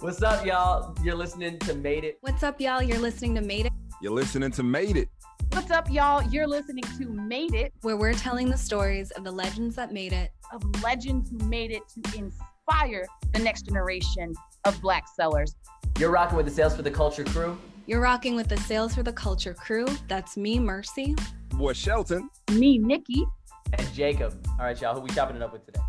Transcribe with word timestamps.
What's 0.00 0.22
up, 0.22 0.46
y'all? 0.46 0.94
You're 1.02 1.16
listening 1.16 1.58
to 1.58 1.74
Made 1.74 2.04
It. 2.04 2.18
What's 2.20 2.44
up, 2.44 2.60
y'all? 2.60 2.80
You're 2.80 3.00
listening 3.00 3.34
to 3.34 3.40
Made 3.40 3.66
It. 3.66 3.72
You're 4.00 4.12
listening 4.12 4.52
to 4.52 4.62
Made 4.62 4.96
It. 4.96 5.08
What's 5.50 5.72
up, 5.72 5.90
y'all? 5.90 6.22
You're 6.22 6.46
listening 6.46 6.84
to 6.98 7.08
Made 7.08 7.52
It, 7.52 7.72
where 7.80 7.96
we're 7.96 8.12
telling 8.12 8.48
the 8.48 8.56
stories 8.56 9.10
of 9.10 9.24
the 9.24 9.32
legends 9.32 9.74
that 9.74 9.92
made 9.92 10.12
it, 10.12 10.30
of 10.52 10.62
legends 10.84 11.30
who 11.30 11.38
made 11.48 11.72
it 11.72 11.82
to 11.88 12.16
inspire 12.16 13.08
the 13.32 13.40
next 13.40 13.62
generation 13.62 14.34
of 14.66 14.80
Black 14.80 15.08
sellers. 15.16 15.56
You're 15.98 16.12
rocking 16.12 16.36
with 16.36 16.46
the 16.46 16.52
Sales 16.52 16.76
for 16.76 16.82
the 16.82 16.92
Culture 16.92 17.24
crew. 17.24 17.58
You're 17.86 18.00
rocking 18.00 18.36
with 18.36 18.46
the 18.46 18.56
Sales 18.58 18.94
for 18.94 19.02
the 19.02 19.12
Culture 19.12 19.52
crew. 19.52 19.86
That's 20.06 20.36
me, 20.36 20.60
Mercy. 20.60 21.16
Boy, 21.48 21.72
Shelton. 21.72 22.30
Me, 22.52 22.78
Nikki. 22.78 23.24
And 23.72 23.92
Jacob. 23.92 24.46
All 24.60 24.64
right, 24.64 24.80
y'all. 24.80 24.94
Who 24.94 25.00
we 25.00 25.10
chopping 25.10 25.34
it 25.34 25.42
up 25.42 25.52
with 25.52 25.66
today? 25.66 25.80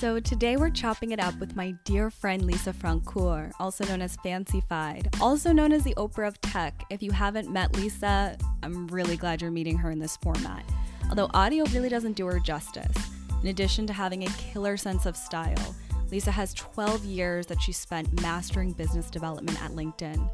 So 0.00 0.18
today 0.18 0.56
we're 0.56 0.70
chopping 0.70 1.10
it 1.10 1.20
up 1.20 1.38
with 1.38 1.56
my 1.56 1.72
dear 1.84 2.08
friend 2.08 2.46
Lisa 2.46 2.72
Francoeur, 2.72 3.52
also 3.60 3.84
known 3.84 4.00
as 4.00 4.16
Fancyfied, 4.16 5.14
also 5.20 5.52
known 5.52 5.74
as 5.74 5.84
the 5.84 5.92
Oprah 5.96 6.26
of 6.26 6.40
Tech. 6.40 6.86
If 6.88 7.02
you 7.02 7.10
haven't 7.10 7.50
met 7.50 7.76
Lisa, 7.76 8.38
I'm 8.62 8.86
really 8.86 9.18
glad 9.18 9.42
you're 9.42 9.50
meeting 9.50 9.76
her 9.76 9.90
in 9.90 9.98
this 9.98 10.16
format. 10.16 10.64
Although 11.10 11.28
audio 11.34 11.66
really 11.66 11.90
doesn't 11.90 12.14
do 12.14 12.24
her 12.24 12.40
justice. 12.40 12.96
In 13.42 13.48
addition 13.48 13.86
to 13.88 13.92
having 13.92 14.24
a 14.24 14.30
killer 14.38 14.78
sense 14.78 15.04
of 15.04 15.18
style, 15.18 15.76
Lisa 16.10 16.30
has 16.30 16.54
12 16.54 17.04
years 17.04 17.44
that 17.48 17.60
she 17.60 17.72
spent 17.72 18.22
mastering 18.22 18.72
business 18.72 19.10
development 19.10 19.62
at 19.62 19.72
LinkedIn. 19.72 20.30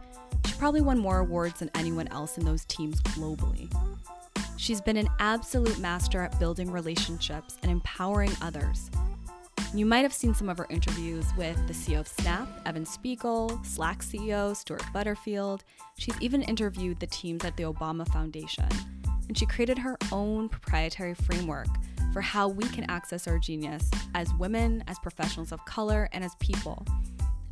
She 0.47 0.55
probably 0.59 0.81
won 0.81 1.01
more 1.01 1.19
awards 1.19 1.59
than 1.59 1.73
anyone 1.75 2.07
else 2.13 2.39
in 2.39 2.45
those 2.45 2.65
teams 2.67 3.03
globally. 3.03 3.69
She's 4.57 4.81
been 4.81 4.97
an 4.97 5.09
absolute 5.19 5.81
master 5.81 6.23
at 6.23 6.39
building 6.39 6.71
relationships 6.71 7.57
and 7.63 7.73
empowering 7.73 8.31
others. 8.41 8.93
You 9.75 9.85
might 9.85 10.03
have 10.03 10.13
seen 10.13 10.33
some 10.35 10.49
of 10.49 10.59
her 10.59 10.67
interviews 10.71 11.27
with 11.37 11.57
the 11.67 11.75
CEO 11.75 12.01
of 12.01 12.09
Snap, 12.09 12.49
Evan 12.65 12.87
Spiegel, 12.87 13.61
Slack 13.63 14.03
CEO, 14.03 14.57
Stuart 14.57 14.83
Butterfield. 14.93 15.65
She's 15.99 16.19
even 16.21 16.43
interviewed 16.43 16.99
the 17.01 17.07
teams 17.09 17.45
at 17.45 17.57
the 17.57 17.65
Obama 17.65 18.09
Foundation. 18.09 18.69
And 19.29 19.37
she 19.37 19.45
created 19.45 19.77
her 19.79 19.99
own 20.13 20.49
proprietary 20.49 21.15
framework 21.15 21.67
for 22.13 22.21
how 22.23 22.49
we 22.49 22.65
can 22.69 22.89
access 22.89 23.27
our 23.27 23.39
genius 23.39 23.91
as 24.15 24.33
women, 24.35 24.83
as 24.87 24.99
professionals 25.01 25.53
of 25.53 25.63
color, 25.67 26.09
and 26.13 26.25
as 26.25 26.35
people. 26.37 26.87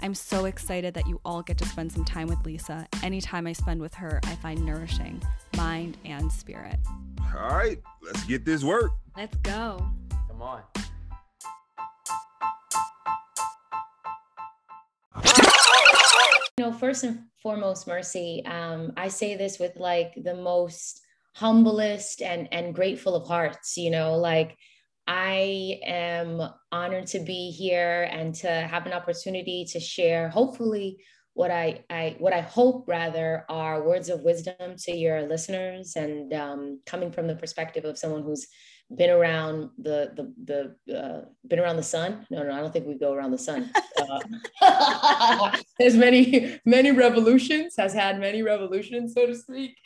I'm 0.01 0.15
so 0.15 0.45
excited 0.47 0.95
that 0.95 1.07
you 1.07 1.21
all 1.25 1.43
get 1.43 1.59
to 1.59 1.67
spend 1.67 1.93
some 1.93 2.05
time 2.05 2.29
with 2.29 2.45
Lisa. 2.47 2.87
Any 3.03 3.21
time 3.21 3.47
I 3.47 3.53
spend 3.53 3.81
with 3.81 3.95
her, 3.95 4.21
I 4.25 4.35
find 4.37 4.65
nourishing, 4.65 5.23
mind 5.57 5.99
and 6.05 6.31
spirit. 6.31 6.79
All 7.35 7.49
right, 7.49 7.81
let's 8.03 8.25
get 8.25 8.45
this 8.45 8.63
work. 8.63 8.93
Let's 9.17 9.37
go. 9.39 9.85
Come 10.29 10.43
on. 10.43 10.63
You 16.57 16.67
know, 16.67 16.73
first 16.73 17.03
and 17.03 17.25
foremost, 17.43 17.89
Mercy, 17.89 18.45
um, 18.47 18.93
I 18.97 19.09
say 19.09 19.37
this 19.37 19.59
with 19.59 19.77
like 19.77 20.13
the 20.23 20.37
most 20.37 21.01
humblest 21.35 22.23
and 22.23 22.49
and 22.53 22.73
grateful 22.73 23.17
of 23.17 23.27
hearts. 23.27 23.77
You 23.77 23.91
know, 23.91 24.17
like 24.17 24.57
I 25.09 25.81
am 25.85 26.41
honored 26.71 27.09
to 27.09 27.19
be 27.19 27.51
here 27.51 28.05
and 28.05 28.35
to 28.37 28.49
have 28.49 28.87
an 28.87 28.93
opportunity 28.93 29.67
to 29.73 29.81
share, 29.81 30.29
hopefully, 30.29 30.99
what 31.33 31.51
I, 31.51 31.85
I 31.91 32.15
what 32.21 32.33
I 32.33 32.41
hope 32.41 32.87
rather 32.87 33.45
are 33.49 33.85
words 33.85 34.09
of 34.09 34.23
wisdom 34.23 34.77
to 34.79 34.93
your 34.93 35.23
listeners, 35.23 35.95
and 35.97 36.33
um, 36.33 36.81
coming 36.87 37.11
from 37.11 37.27
the 37.27 37.35
perspective 37.35 37.85
of 37.85 37.99
someone 37.99 38.23
who's 38.23 38.47
been 38.95 39.11
around 39.11 39.71
the 39.79 40.13
the 40.15 40.75
the 40.87 40.99
uh, 40.99 41.25
been 41.47 41.59
around 41.59 41.77
the 41.77 41.83
sun. 41.83 42.27
No, 42.31 42.43
no, 42.43 42.53
I 42.53 42.61
don't 42.61 42.73
think 42.73 42.87
we 42.87 42.95
go 42.95 43.13
around 43.13 43.31
the 43.31 43.39
sun. 43.39 43.71
Uh, 44.61 45.57
there's 45.79 45.97
many 45.97 46.59
many 46.67 46.91
revolutions. 46.91 47.75
Has 47.79 47.95
had 47.95 48.19
many 48.19 48.43
revolutions, 48.43 49.15
so 49.15 49.25
to 49.25 49.35
speak. 49.37 49.77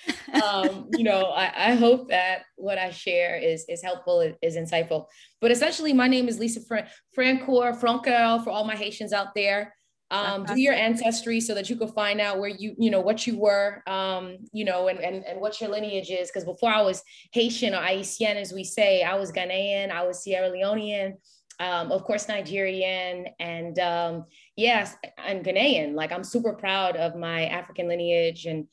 Um, 0.43 0.89
you 0.97 1.05
know, 1.05 1.25
I, 1.27 1.73
I 1.73 1.75
hope 1.75 2.09
that 2.09 2.45
what 2.57 2.79
I 2.79 2.91
share 2.91 3.37
is 3.37 3.67
is 3.69 3.83
helpful, 3.83 4.33
is 4.41 4.57
insightful. 4.57 5.07
But 5.43 5.51
essentially, 5.51 5.93
my 5.93 6.09
name 6.09 6.27
is 6.27 6.39
Lisa 6.39 6.63
Fran- 6.63 6.89
Francoeur, 7.17 7.79
Francoeur 7.79 8.43
for 8.43 8.51
all 8.51 8.65
my 8.65 8.75
Haitians 8.75 9.13
out 9.13 9.35
there 9.35 9.75
um, 10.11 10.45
do 10.45 10.59
your 10.59 10.73
ancestry 10.73 11.41
so 11.41 11.55
that 11.55 11.69
you 11.69 11.77
can 11.77 11.89
find 11.89 12.21
out 12.21 12.39
where 12.39 12.49
you 12.49 12.75
you 12.79 12.91
know 12.91 13.01
what 13.01 13.27
you 13.27 13.39
were 13.39 13.83
um, 13.87 14.39
you 14.53 14.65
know 14.65 14.89
and, 14.89 14.99
and 15.01 15.25
and 15.25 15.41
what 15.41 15.61
your 15.61 15.71
lineage 15.71 16.11
is. 16.11 16.29
Because 16.29 16.45
before 16.45 16.71
i 16.71 16.81
was 16.81 17.03
haitian 17.33 17.75
or 17.75 17.83
haitian 17.83 18.37
as 18.37 18.53
we 18.53 18.65
say 18.65 19.03
i 19.03 19.15
was 19.15 19.33
ghanaian 19.33 19.91
i 19.91 20.07
was 20.07 20.23
sierra 20.23 20.51
leonean 20.51 21.15
um, 21.61 21.93
of 21.93 22.05
course 22.05 22.29
nigerian 22.29 23.27
and 23.41 23.79
um, 23.79 24.25
yes 24.57 24.95
and 25.27 25.45
ghanaian. 25.45 25.95
Like 25.95 26.13
i'm 26.13 26.25
super 26.25 26.55
proud 26.55 26.97
of 26.97 27.17
my 27.17 27.47
african 27.47 27.89
lineage 27.89 28.47
and 28.47 28.67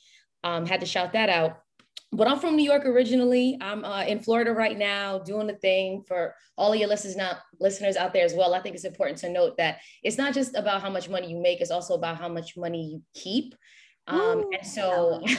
um, 0.44 0.66
had 0.66 0.80
to 0.80 0.86
shout 0.86 1.14
that 1.14 1.30
out 1.30 1.58
but 2.16 2.28
I'm 2.28 2.40
from 2.40 2.56
New 2.56 2.64
York 2.64 2.86
originally. 2.86 3.58
I'm 3.62 3.84
uh, 3.84 4.04
in 4.04 4.20
Florida 4.20 4.52
right 4.52 4.78
now 4.78 5.20
doing 5.20 5.48
the 5.48 5.56
thing 5.56 6.04
for 6.08 6.36
all 6.58 6.74
of 6.74 6.80
your 6.80 6.88
listeners, 6.88 7.16
not 7.16 7.38
listeners 7.60 7.98
out 7.98 8.14
there 8.14 8.26
as 8.26 8.34
well. 8.34 8.54
I 8.54 8.60
think 8.60 8.76
it's 8.76 8.86
important 8.86 9.18
to 9.20 9.30
note 9.30 9.58
that 9.58 9.80
it's 10.04 10.18
not 10.18 10.34
just 10.34 10.56
about 10.56 10.82
how 10.82 10.90
much 10.90 11.10
money 11.10 11.30
you 11.30 11.42
make; 11.42 11.62
it's 11.62 11.72
also 11.72 11.94
about 11.94 12.18
how 12.18 12.30
much 12.30 12.56
money 12.58 12.92
you 12.92 13.02
keep. 13.14 13.56
Um, 14.08 14.20
Ooh, 14.20 14.50
and 14.58 14.66
so, 14.68 15.22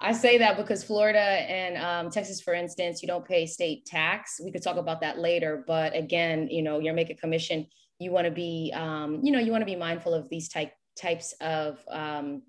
I 0.00 0.12
say 0.12 0.38
that 0.38 0.56
because 0.56 0.82
Florida 0.82 1.20
and 1.20 1.76
um, 1.76 2.10
Texas, 2.10 2.40
for 2.40 2.54
instance, 2.54 3.02
you 3.02 3.08
don't 3.08 3.24
pay 3.24 3.46
state 3.46 3.86
tax. 3.86 4.40
We 4.42 4.50
could 4.50 4.62
talk 4.62 4.76
about 4.76 5.00
that 5.02 5.18
later, 5.18 5.62
but 5.66 5.94
again, 5.96 6.48
you 6.50 6.62
know, 6.62 6.80
you're 6.80 6.94
making 6.94 7.18
commission. 7.18 7.66
You 8.00 8.10
want 8.10 8.24
to 8.24 8.32
be, 8.32 8.72
um, 8.74 9.20
you 9.22 9.30
know, 9.30 9.38
you 9.38 9.52
want 9.52 9.62
to 9.62 9.66
be 9.66 9.76
mindful 9.76 10.12
of 10.12 10.28
these 10.28 10.48
type 10.48 10.72
types 11.00 11.32
of, 11.40 11.78
um, 11.88 12.42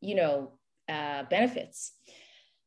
you 0.00 0.16
know, 0.16 0.57
uh, 0.88 1.24
benefits. 1.24 1.92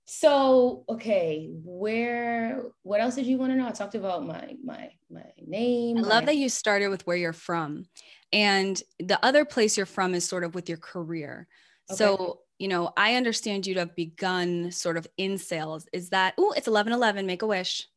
So, 0.05 0.83
okay, 0.89 1.49
where, 1.63 2.63
what 2.83 2.99
else 2.99 3.15
did 3.15 3.25
you 3.25 3.37
want 3.37 3.53
to 3.53 3.55
know? 3.55 3.67
I 3.67 3.71
talked 3.71 3.95
about 3.95 4.25
my, 4.25 4.55
my, 4.63 4.89
my 5.09 5.25
name. 5.45 5.99
I 5.99 6.01
my- 6.01 6.07
love 6.07 6.25
that 6.25 6.35
you 6.35 6.49
started 6.49 6.89
with 6.89 7.07
where 7.07 7.15
you're 7.15 7.31
from. 7.31 7.85
And 8.33 8.81
the 8.99 9.23
other 9.25 9.45
place 9.45 9.77
you're 9.77 9.85
from 9.85 10.13
is 10.13 10.27
sort 10.27 10.43
of 10.43 10.53
with 10.53 10.67
your 10.67 10.79
career. 10.79 11.47
Okay. 11.89 11.97
So, 11.97 12.39
you 12.59 12.67
know, 12.67 12.91
I 12.97 13.15
understand 13.15 13.65
you 13.65 13.73
to 13.75 13.81
have 13.81 13.95
begun 13.95 14.71
sort 14.71 14.97
of 14.97 15.07
in 15.17 15.37
sales. 15.37 15.87
Is 15.93 16.09
that, 16.09 16.33
oh, 16.37 16.53
it's 16.57 16.67
11 16.67 16.93
11, 16.93 17.25
make 17.25 17.41
a 17.41 17.47
wish. 17.47 17.87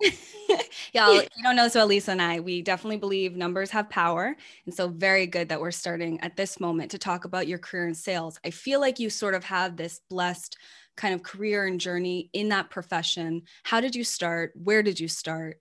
Y'all, 0.92 1.14
you 1.14 1.42
don't 1.42 1.56
know 1.56 1.68
so 1.68 1.84
Lisa 1.84 2.12
and 2.12 2.22
I, 2.22 2.40
we 2.40 2.62
definitely 2.62 2.98
believe 2.98 3.36
numbers 3.36 3.70
have 3.70 3.90
power. 3.90 4.36
And 4.66 4.74
so 4.74 4.88
very 4.88 5.26
good 5.26 5.48
that 5.48 5.60
we're 5.60 5.70
starting 5.70 6.20
at 6.20 6.36
this 6.36 6.60
moment 6.60 6.90
to 6.92 6.98
talk 6.98 7.24
about 7.24 7.48
your 7.48 7.58
career 7.58 7.86
in 7.88 7.94
sales. 7.94 8.38
I 8.44 8.50
feel 8.50 8.80
like 8.80 8.98
you 8.98 9.10
sort 9.10 9.34
of 9.34 9.44
have 9.44 9.76
this 9.76 10.00
blessed 10.08 10.56
kind 10.96 11.14
of 11.14 11.22
career 11.22 11.66
and 11.66 11.80
journey 11.80 12.30
in 12.32 12.50
that 12.50 12.70
profession. 12.70 13.42
How 13.64 13.80
did 13.80 13.96
you 13.96 14.04
start? 14.04 14.52
Where 14.54 14.82
did 14.82 15.00
you 15.00 15.08
start? 15.08 15.60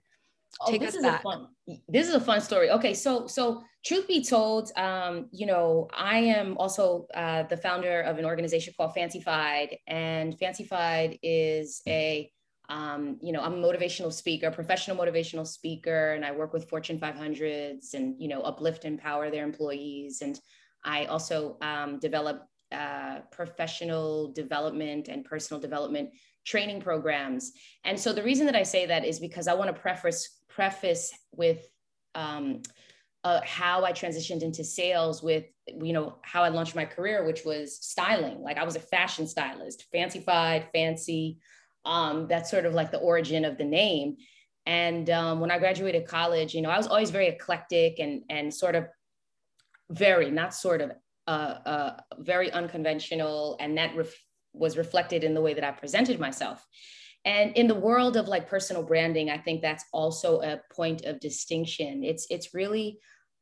Oh, 0.62 0.72
Take 0.72 0.82
this 0.82 0.96
is 0.96 1.02
back. 1.02 1.22
a 1.22 1.24
fun. 1.24 1.48
This 1.88 2.08
is 2.08 2.14
a 2.14 2.20
fun 2.20 2.40
story. 2.40 2.70
Okay, 2.70 2.94
so 2.94 3.26
so 3.26 3.64
truth 3.84 4.08
be 4.08 4.24
told, 4.24 4.72
um, 4.78 5.28
you 5.32 5.46
know, 5.46 5.88
I 5.94 6.20
am 6.20 6.58
also 6.58 7.08
uh, 7.16 7.44
the 7.44 7.58
founder 7.58 8.02
of 8.02 8.20
an 8.20 8.26
organization 8.26 8.74
called 8.78 8.94
Fancyfied, 8.96 9.78
and 9.88 10.38
Fancyfied 10.38 11.18
is 11.24 11.82
a 11.88 12.32
um, 12.70 13.18
you 13.22 13.34
know, 13.34 13.42
I'm 13.42 13.54
a 13.54 13.68
motivational 13.68 14.12
speaker, 14.12 14.50
professional 14.50 14.98
motivational 14.98 15.46
speaker, 15.46 16.14
and 16.14 16.26
I 16.26 16.32
work 16.32 16.54
with 16.54 16.70
Fortune 16.70 16.98
500s 16.98 17.94
and, 17.94 18.16
you 18.20 18.28
know, 18.28 18.42
uplift, 18.42 18.86
and 18.86 18.98
empower 18.98 19.30
their 19.30 19.44
employees. 19.44 20.22
And 20.22 20.40
I 20.84 21.06
also 21.06 21.58
um, 21.62 22.00
develop 22.00 22.48
uh, 22.72 23.20
professional 23.32 24.32
development 24.32 25.08
and 25.08 25.26
personal 25.26 25.60
development 25.60 26.10
training 26.46 26.82
programs. 26.82 27.52
And 27.84 28.00
so 28.00 28.14
the 28.14 28.24
reason 28.24 28.46
that 28.48 28.56
I 28.56 28.64
say 28.64 28.86
that 28.86 29.06
is 29.06 29.20
because 29.20 29.48
I 29.48 29.54
want 29.54 29.74
to 29.74 29.82
preface 29.82 30.42
preface 30.50 31.14
with 31.32 31.66
um, 32.16 32.62
uh, 33.24 33.42
how 33.46 33.86
I 33.86 33.92
transitioned 33.92 34.42
into 34.42 34.64
sales 34.64 35.24
with 35.24 35.46
you 35.68 35.94
know 35.94 36.18
how 36.24 36.44
I 36.44 36.50
launched 36.50 36.76
my 36.76 36.86
career, 36.86 37.26
which 37.26 37.46
was 37.46 37.78
styling. 37.78 38.42
Like 38.42 38.58
I 38.58 38.64
was 38.64 38.76
a 38.76 38.82
fashion 38.82 39.28
stylist, 39.28 39.86
fancyfied, 39.94 40.72
fancy 40.74 41.40
um, 41.86 42.28
that's 42.28 42.50
sort 42.50 42.66
of 42.66 42.74
like 42.74 42.92
the 42.92 43.00
origin 43.00 43.46
of 43.46 43.58
the 43.58 43.66
name. 43.66 44.18
And 44.66 45.10
um, 45.10 45.40
when 45.40 45.52
I 45.52 45.60
graduated 45.60 46.08
college, 46.08 46.54
you 46.54 46.62
know, 46.62 46.70
I 46.70 46.78
was 46.78 46.88
always 46.88 47.12
very 47.12 47.28
eclectic 47.28 48.00
and 48.00 48.24
and 48.30 48.54
sort 48.54 48.76
of 48.76 48.88
very 49.90 50.32
not 50.32 50.54
sort 50.54 50.82
of 50.82 50.92
uh, 51.28 51.56
uh, 51.66 51.98
very 52.20 52.52
unconventional, 52.52 53.58
and 53.60 53.78
that 53.78 53.96
ref- 53.96 54.26
was 54.54 54.78
reflected 54.78 55.24
in 55.24 55.34
the 55.34 55.42
way 55.42 55.54
that 55.54 55.64
I 55.64 55.72
presented 55.72 56.20
myself. 56.20 56.66
And 57.26 57.56
in 57.56 57.68
the 57.68 57.76
world 57.76 58.18
of 58.18 58.28
like 58.28 58.50
personal 58.50 58.84
branding, 58.84 59.30
I 59.30 59.38
think 59.38 59.62
that's 59.62 59.86
also 59.94 60.42
a 60.42 60.62
point 60.74 61.06
of 61.06 61.20
distinction. 61.20 62.04
It's 62.04 62.28
it's 62.30 62.54
really 62.54 63.00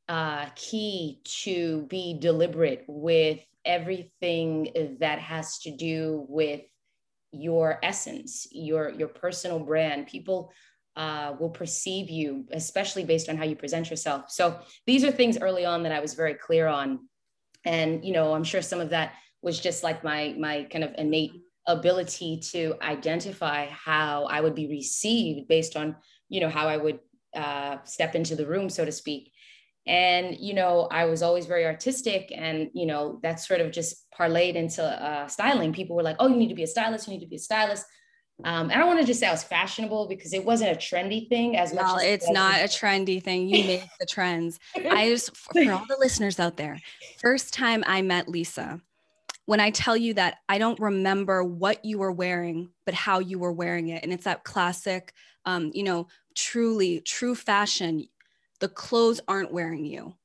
uh, 0.07 0.47
key 0.55 1.21
to 1.43 1.85
be 1.89 2.17
deliberate 2.19 2.85
with 2.87 3.39
everything 3.63 4.97
that 4.99 5.19
has 5.19 5.59
to 5.59 5.75
do 5.75 6.25
with 6.27 6.61
your 7.31 7.79
essence, 7.83 8.47
your 8.51 8.89
your 8.89 9.07
personal 9.07 9.59
brand. 9.59 10.07
People 10.07 10.51
uh, 10.95 11.33
will 11.39 11.49
perceive 11.49 12.09
you, 12.09 12.45
especially 12.51 13.05
based 13.05 13.29
on 13.29 13.37
how 13.37 13.45
you 13.45 13.55
present 13.55 13.89
yourself. 13.89 14.29
So 14.29 14.59
these 14.85 15.03
are 15.03 15.11
things 15.11 15.37
early 15.39 15.65
on 15.65 15.83
that 15.83 15.91
I 15.91 15.99
was 15.99 16.13
very 16.13 16.33
clear 16.33 16.67
on. 16.67 17.07
And, 17.63 18.03
you 18.03 18.13
know, 18.13 18.33
I'm 18.33 18.43
sure 18.43 18.61
some 18.61 18.81
of 18.81 18.89
that 18.89 19.13
was 19.41 19.59
just 19.59 19.83
like 19.83 20.03
my, 20.03 20.35
my 20.37 20.63
kind 20.63 20.83
of 20.83 20.93
innate 20.97 21.31
ability 21.67 22.41
to 22.51 22.75
identify 22.81 23.67
how 23.67 24.25
I 24.25 24.41
would 24.41 24.55
be 24.55 24.67
received 24.67 25.47
based 25.47 25.77
on, 25.77 25.95
you 26.27 26.41
know, 26.41 26.49
how 26.49 26.67
I 26.67 26.77
would 26.77 26.99
uh, 27.35 27.77
step 27.85 28.15
into 28.15 28.35
the 28.35 28.47
room, 28.47 28.69
so 28.69 28.83
to 28.83 28.91
speak. 28.91 29.31
And, 29.87 30.37
you 30.37 30.53
know, 30.53 30.87
I 30.91 31.05
was 31.05 31.23
always 31.23 31.47
very 31.47 31.65
artistic 31.65 32.31
and, 32.35 32.69
you 32.73 32.85
know, 32.85 33.19
that 33.23 33.39
sort 33.39 33.61
of 33.61 33.71
just 33.71 34.05
parlayed 34.17 34.55
into 34.55 34.83
uh, 34.83 35.27
styling. 35.27 35.73
People 35.73 35.95
were 35.95 36.03
like, 36.03 36.17
oh, 36.19 36.27
you 36.27 36.35
need 36.35 36.49
to 36.49 36.55
be 36.55 36.63
a 36.63 36.67
stylist, 36.67 37.07
you 37.07 37.13
need 37.13 37.21
to 37.21 37.29
be 37.29 37.37
a 37.37 37.39
stylist. 37.39 37.85
Um, 38.43 38.69
I 38.69 38.75
don't 38.75 38.87
want 38.87 38.99
to 38.99 39.05
just 39.05 39.19
say 39.19 39.27
I 39.27 39.31
was 39.31 39.43
fashionable 39.43 40.07
because 40.07 40.33
it 40.33 40.43
wasn't 40.43 40.71
a 40.71 40.75
trendy 40.75 41.27
thing 41.29 41.57
as 41.57 41.73
no, 41.73 41.83
much. 41.83 42.03
it's 42.03 42.29
not 42.29 42.55
a 42.55 42.65
trendy 42.65 43.21
thing. 43.21 43.47
You 43.47 43.65
make 43.65 43.83
the 43.99 44.05
trends. 44.05 44.59
I 44.75 45.09
just, 45.09 45.35
for 45.35 45.71
all 45.71 45.85
the 45.87 45.97
listeners 45.99 46.39
out 46.39 46.57
there, 46.57 46.79
first 47.19 47.53
time 47.53 47.83
I 47.85 48.01
met 48.01 48.27
Lisa, 48.27 48.81
when 49.45 49.59
I 49.59 49.69
tell 49.71 49.97
you 49.97 50.13
that 50.15 50.37
I 50.47 50.57
don't 50.57 50.79
remember 50.79 51.43
what 51.43 51.83
you 51.83 51.99
were 51.99 52.11
wearing, 52.11 52.69
but 52.85 52.93
how 52.93 53.19
you 53.19 53.39
were 53.39 53.51
wearing 53.51 53.89
it. 53.89 54.03
And 54.03 54.13
it's 54.13 54.23
that 54.23 54.43
classic, 54.43 55.13
um, 55.45 55.71
you 55.73 55.83
know, 55.83 56.07
truly 56.35 57.01
true 57.01 57.35
fashion. 57.35 58.07
The 58.61 58.69
clothes 58.69 59.19
aren't 59.27 59.51
wearing 59.51 59.85
you. 59.85 60.15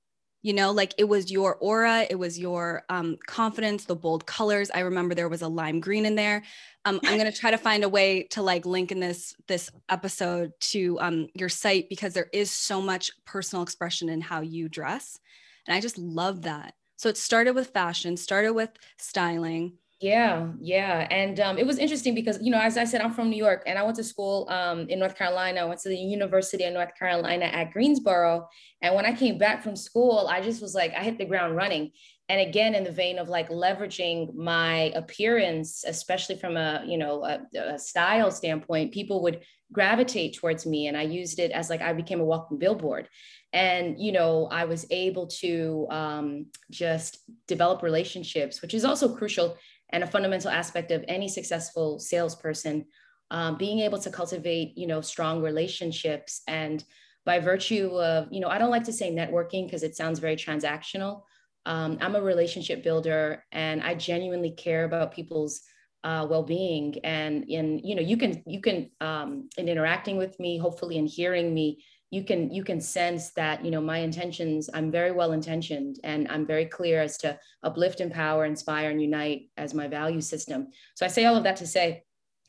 You 0.43 0.53
know 0.53 0.71
like 0.71 0.95
it 0.97 1.09
was 1.09 1.29
your 1.29 1.57
aura 1.57 2.07
it 2.09 2.15
was 2.15 2.39
your 2.39 2.85
um, 2.89 3.17
confidence 3.27 3.85
the 3.85 3.97
bold 3.97 4.27
colors. 4.27 4.71
I 4.73 4.81
remember 4.81 5.13
there 5.13 5.29
was 5.29 5.43
a 5.43 5.49
lime 5.49 5.81
green 5.81 6.07
in 6.07 6.15
there. 6.15 6.45
Um, 6.85 7.01
i'm 7.05 7.19
going 7.19 7.31
to 7.31 7.37
try 7.37 7.51
to 7.51 7.59
find 7.59 7.83
a 7.83 7.89
way 7.89 8.23
to 8.31 8.43
like 8.43 8.65
link 8.65 8.93
in 8.93 9.01
this 9.01 9.35
this 9.49 9.73
episode 9.89 10.53
to 10.61 10.97
um, 11.01 11.27
your 11.35 11.49
site 11.49 11.89
because 11.89 12.15
there 12.15 12.29
is 12.33 12.49
so 12.53 12.81
much 12.81 13.11
personal 13.25 13.65
expression 13.65 14.09
in 14.09 14.21
how 14.21 14.41
you 14.41 14.69
dress 14.69 15.19
and 15.67 15.75
i 15.75 15.81
just 15.81 15.99
love 15.99 16.43
that. 16.43 16.75
So 16.97 17.09
it 17.09 17.17
started 17.17 17.57
with 17.57 17.71
fashion 17.71 18.17
started 18.17 18.53
with 18.53 18.71
styling 18.99 19.79
yeah, 20.01 20.53
yeah. 20.61 21.09
And 21.11 21.41
um, 21.41 21.57
it 21.57 21.67
was 21.67 21.79
interesting 21.79 22.15
because, 22.15 22.39
you 22.43 22.51
know, 22.51 22.61
as 22.61 22.77
I 22.77 22.85
said, 22.85 23.01
I'm 23.01 23.15
from 23.15 23.31
New 23.31 23.37
York 23.37 23.63
and 23.67 23.79
I 23.79 23.83
went 23.83 23.97
to 23.97 24.05
school 24.05 24.47
um, 24.51 24.81
in 24.91 24.99
North 24.99 25.17
Carolina. 25.17 25.63
I 25.63 25.65
went 25.65 25.81
to 25.81 25.89
the 25.89 25.97
University 25.97 26.65
of 26.65 26.75
North 26.75 26.95
Carolina 26.99 27.47
at 27.47 27.73
Greensboro. 27.73 28.47
And 28.83 28.95
when 28.95 29.07
I 29.07 29.15
came 29.15 29.39
back 29.39 29.63
from 29.63 29.75
school, 29.75 30.29
I 30.31 30.43
just 30.43 30.61
was 30.61 30.75
like, 30.75 30.93
I 30.93 31.03
hit 31.03 31.17
the 31.17 31.25
ground 31.25 31.57
running. 31.57 31.93
And 32.29 32.41
again, 32.47 32.75
in 32.75 32.85
the 32.85 32.93
vein 32.93 33.19
of 33.19 33.31
like 33.31 33.49
leveraging 33.49 34.35
my 34.35 34.93
appearance, 34.95 35.83
especially 35.87 36.37
from 36.37 36.59
a, 36.59 36.83
you 36.87 36.99
know, 36.99 37.25
a, 37.25 37.41
a 37.59 37.79
style 37.79 38.31
standpoint, 38.31 38.93
people 38.93 39.23
would 39.23 39.41
gravitate 39.73 40.37
towards 40.37 40.67
me. 40.67 40.89
And 40.89 40.97
I 40.97 41.03
used 41.03 41.39
it 41.39 41.53
as 41.53 41.71
like, 41.71 41.81
I 41.81 41.95
became 41.95 42.21
a 42.21 42.25
walking 42.25 42.59
billboard 42.59 43.09
and 43.53 43.99
you 43.99 44.13
know 44.13 44.49
i 44.51 44.65
was 44.65 44.87
able 44.91 45.27
to 45.27 45.87
um, 45.91 46.47
just 46.71 47.19
develop 47.47 47.83
relationships 47.83 48.61
which 48.61 48.75
is 48.75 48.85
also 48.85 49.15
crucial 49.17 49.57
and 49.91 50.03
a 50.03 50.07
fundamental 50.07 50.51
aspect 50.51 50.91
of 50.91 51.05
any 51.09 51.29
successful 51.29 51.99
salesperson 51.99 52.85
um, 53.31 53.57
being 53.57 53.81
able 53.81 53.99
to 53.99 54.11
cultivate 54.11 54.77
you 54.77 54.87
know 54.87 55.01
strong 55.01 55.43
relationships. 55.43 56.43
And 56.47 56.85
by 57.25 57.41
virtue 57.41 57.89
of 58.01 58.29
you 58.31 58.41
know 58.41 58.49
i 58.49 58.57
don't 58.57 58.71
like 58.71 58.85
to 58.85 58.93
say 58.93 59.11
networking 59.11 59.67
because 59.67 59.83
it 59.83 59.97
sounds 59.97 60.19
very 60.19 60.37
transactional. 60.37 61.23
Um, 61.67 61.99
i'm 62.01 62.15
a 62.15 62.23
relationship 62.23 62.85
builder 62.85 63.45
and 63.51 63.83
i 63.83 63.95
genuinely 63.95 64.53
care 64.53 64.85
about 64.85 65.13
people's 65.13 65.63
uh, 66.07 66.25
well-being. 66.31 66.95
And 67.03 67.45
in 67.49 67.81
you 67.81 67.97
know 67.97 68.03
you 68.03 68.17
can 68.17 68.43
you 68.47 68.61
can 68.61 68.91
um, 69.01 69.49
in 69.59 69.69
interacting 69.69 70.17
with 70.17 70.39
me 70.39 70.57
hopefully 70.57 70.99
in 70.99 71.07
hearing 71.07 71.53
me 71.53 71.85
you 72.11 72.23
can 72.23 72.51
you 72.51 72.63
can 72.63 72.81
sense 72.81 73.31
that 73.33 73.65
you 73.65 73.71
know 73.71 73.81
my 73.81 73.99
intentions 73.99 74.71
i'm 74.75 74.91
very 74.91 75.11
well 75.11 75.33
intentioned 75.33 75.99
and 76.05 76.29
i'm 76.29 76.47
very 76.47 76.65
clear 76.65 77.03
as 77.03 77.19
to 77.19 77.39
uplift 77.63 78.01
empower 78.01 78.45
inspire 78.45 78.91
and 78.91 79.03
unite 79.03 79.51
as 79.57 79.75
my 79.75 79.89
value 79.89 80.21
system. 80.21 80.69
So 80.95 81.05
i 81.05 81.09
say 81.09 81.25
all 81.25 81.37
of 81.37 81.45
that 81.45 81.57
to 81.57 81.67
say 81.67 82.05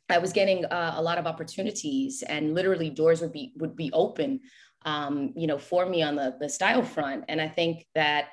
i 0.09 0.17
was 0.17 0.33
getting 0.33 0.65
uh, 0.65 0.93
a 0.95 1.01
lot 1.01 1.17
of 1.17 1.25
opportunities 1.25 2.23
and 2.23 2.53
literally 2.53 2.89
doors 2.89 3.21
would 3.21 3.33
be 3.33 3.53
would 3.57 3.75
be 3.75 3.91
open 3.93 4.41
um, 4.85 5.33
you 5.35 5.47
know 5.47 5.57
for 5.57 5.85
me 5.85 6.03
on 6.03 6.15
the 6.15 6.35
the 6.39 6.49
style 6.49 6.83
front. 6.83 7.25
And 7.27 7.41
i 7.41 7.47
think 7.47 7.85
that 7.95 8.29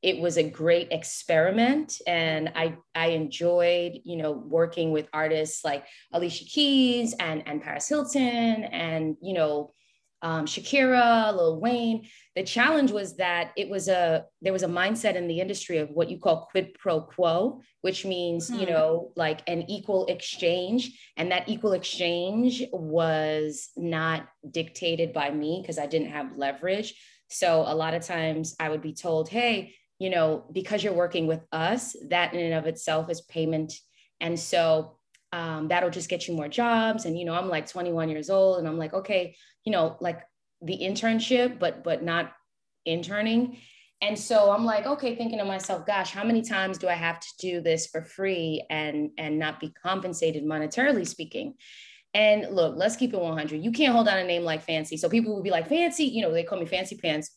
it 0.00 0.20
was 0.20 0.36
a 0.36 0.48
great 0.48 0.92
experiment 0.92 2.00
and 2.06 2.52
I, 2.54 2.76
I 2.94 3.08
enjoyed 3.08 3.98
you 4.04 4.16
know 4.16 4.32
working 4.32 4.92
with 4.92 5.08
artists 5.12 5.64
like 5.64 5.84
alicia 6.12 6.44
keys 6.44 7.14
and, 7.18 7.42
and 7.46 7.60
paris 7.60 7.88
hilton 7.88 8.64
and 8.64 9.16
you 9.20 9.34
know 9.34 9.72
um, 10.22 10.46
Shakira, 10.46 11.34
Lil 11.34 11.60
Wayne. 11.60 12.08
The 12.34 12.42
challenge 12.42 12.90
was 12.90 13.16
that 13.16 13.52
it 13.56 13.68
was 13.68 13.88
a 13.88 14.24
there 14.42 14.52
was 14.52 14.62
a 14.62 14.68
mindset 14.68 15.14
in 15.14 15.28
the 15.28 15.40
industry 15.40 15.78
of 15.78 15.90
what 15.90 16.10
you 16.10 16.18
call 16.18 16.48
quid 16.50 16.74
pro 16.78 17.00
quo, 17.00 17.60
which 17.82 18.04
means 18.04 18.48
hmm. 18.48 18.56
you 18.56 18.66
know 18.66 19.12
like 19.16 19.42
an 19.46 19.62
equal 19.68 20.06
exchange, 20.06 20.98
and 21.16 21.30
that 21.30 21.48
equal 21.48 21.72
exchange 21.72 22.64
was 22.72 23.70
not 23.76 24.28
dictated 24.50 25.12
by 25.12 25.30
me 25.30 25.60
because 25.62 25.78
I 25.78 25.86
didn't 25.86 26.10
have 26.10 26.36
leverage. 26.36 26.94
So 27.28 27.62
a 27.66 27.74
lot 27.74 27.94
of 27.94 28.04
times 28.04 28.56
I 28.58 28.68
would 28.68 28.82
be 28.82 28.94
told, 28.94 29.28
"Hey, 29.28 29.74
you 29.98 30.10
know, 30.10 30.44
because 30.52 30.82
you're 30.82 30.92
working 30.92 31.26
with 31.26 31.44
us, 31.52 31.96
that 32.08 32.34
in 32.34 32.40
and 32.40 32.54
of 32.54 32.66
itself 32.66 33.08
is 33.10 33.20
payment." 33.20 33.74
And 34.20 34.38
so 34.38 34.97
um, 35.32 35.68
that'll 35.68 35.90
just 35.90 36.08
get 36.08 36.26
you 36.26 36.34
more 36.34 36.48
jobs. 36.48 37.04
And, 37.04 37.18
you 37.18 37.24
know, 37.24 37.34
I'm 37.34 37.48
like 37.48 37.68
21 37.68 38.08
years 38.08 38.30
old 38.30 38.58
and 38.58 38.68
I'm 38.68 38.78
like, 38.78 38.94
okay, 38.94 39.36
you 39.64 39.72
know, 39.72 39.96
like 40.00 40.20
the 40.62 40.78
internship, 40.78 41.58
but, 41.58 41.84
but 41.84 42.02
not 42.02 42.32
interning. 42.86 43.58
And 44.00 44.18
so 44.18 44.52
I'm 44.52 44.64
like, 44.64 44.86
okay, 44.86 45.16
thinking 45.16 45.38
to 45.38 45.44
myself, 45.44 45.84
gosh, 45.86 46.12
how 46.12 46.24
many 46.24 46.42
times 46.42 46.78
do 46.78 46.88
I 46.88 46.94
have 46.94 47.18
to 47.20 47.28
do 47.40 47.60
this 47.60 47.86
for 47.86 48.02
free 48.02 48.64
and, 48.70 49.10
and 49.18 49.38
not 49.38 49.58
be 49.58 49.70
compensated 49.70 50.44
monetarily 50.44 51.06
speaking? 51.06 51.54
And 52.14 52.54
look, 52.54 52.76
let's 52.76 52.96
keep 52.96 53.12
it 53.12 53.20
100. 53.20 53.62
You 53.62 53.72
can't 53.72 53.92
hold 53.92 54.08
on 54.08 54.18
a 54.18 54.24
name 54.24 54.42
like 54.42 54.62
Fancy. 54.62 54.96
So 54.96 55.08
people 55.08 55.34
will 55.34 55.42
be 55.42 55.50
like, 55.50 55.68
Fancy, 55.68 56.04
you 56.04 56.22
know, 56.22 56.32
they 56.32 56.44
call 56.44 56.58
me 56.58 56.66
Fancy 56.66 56.96
Pants 56.96 57.36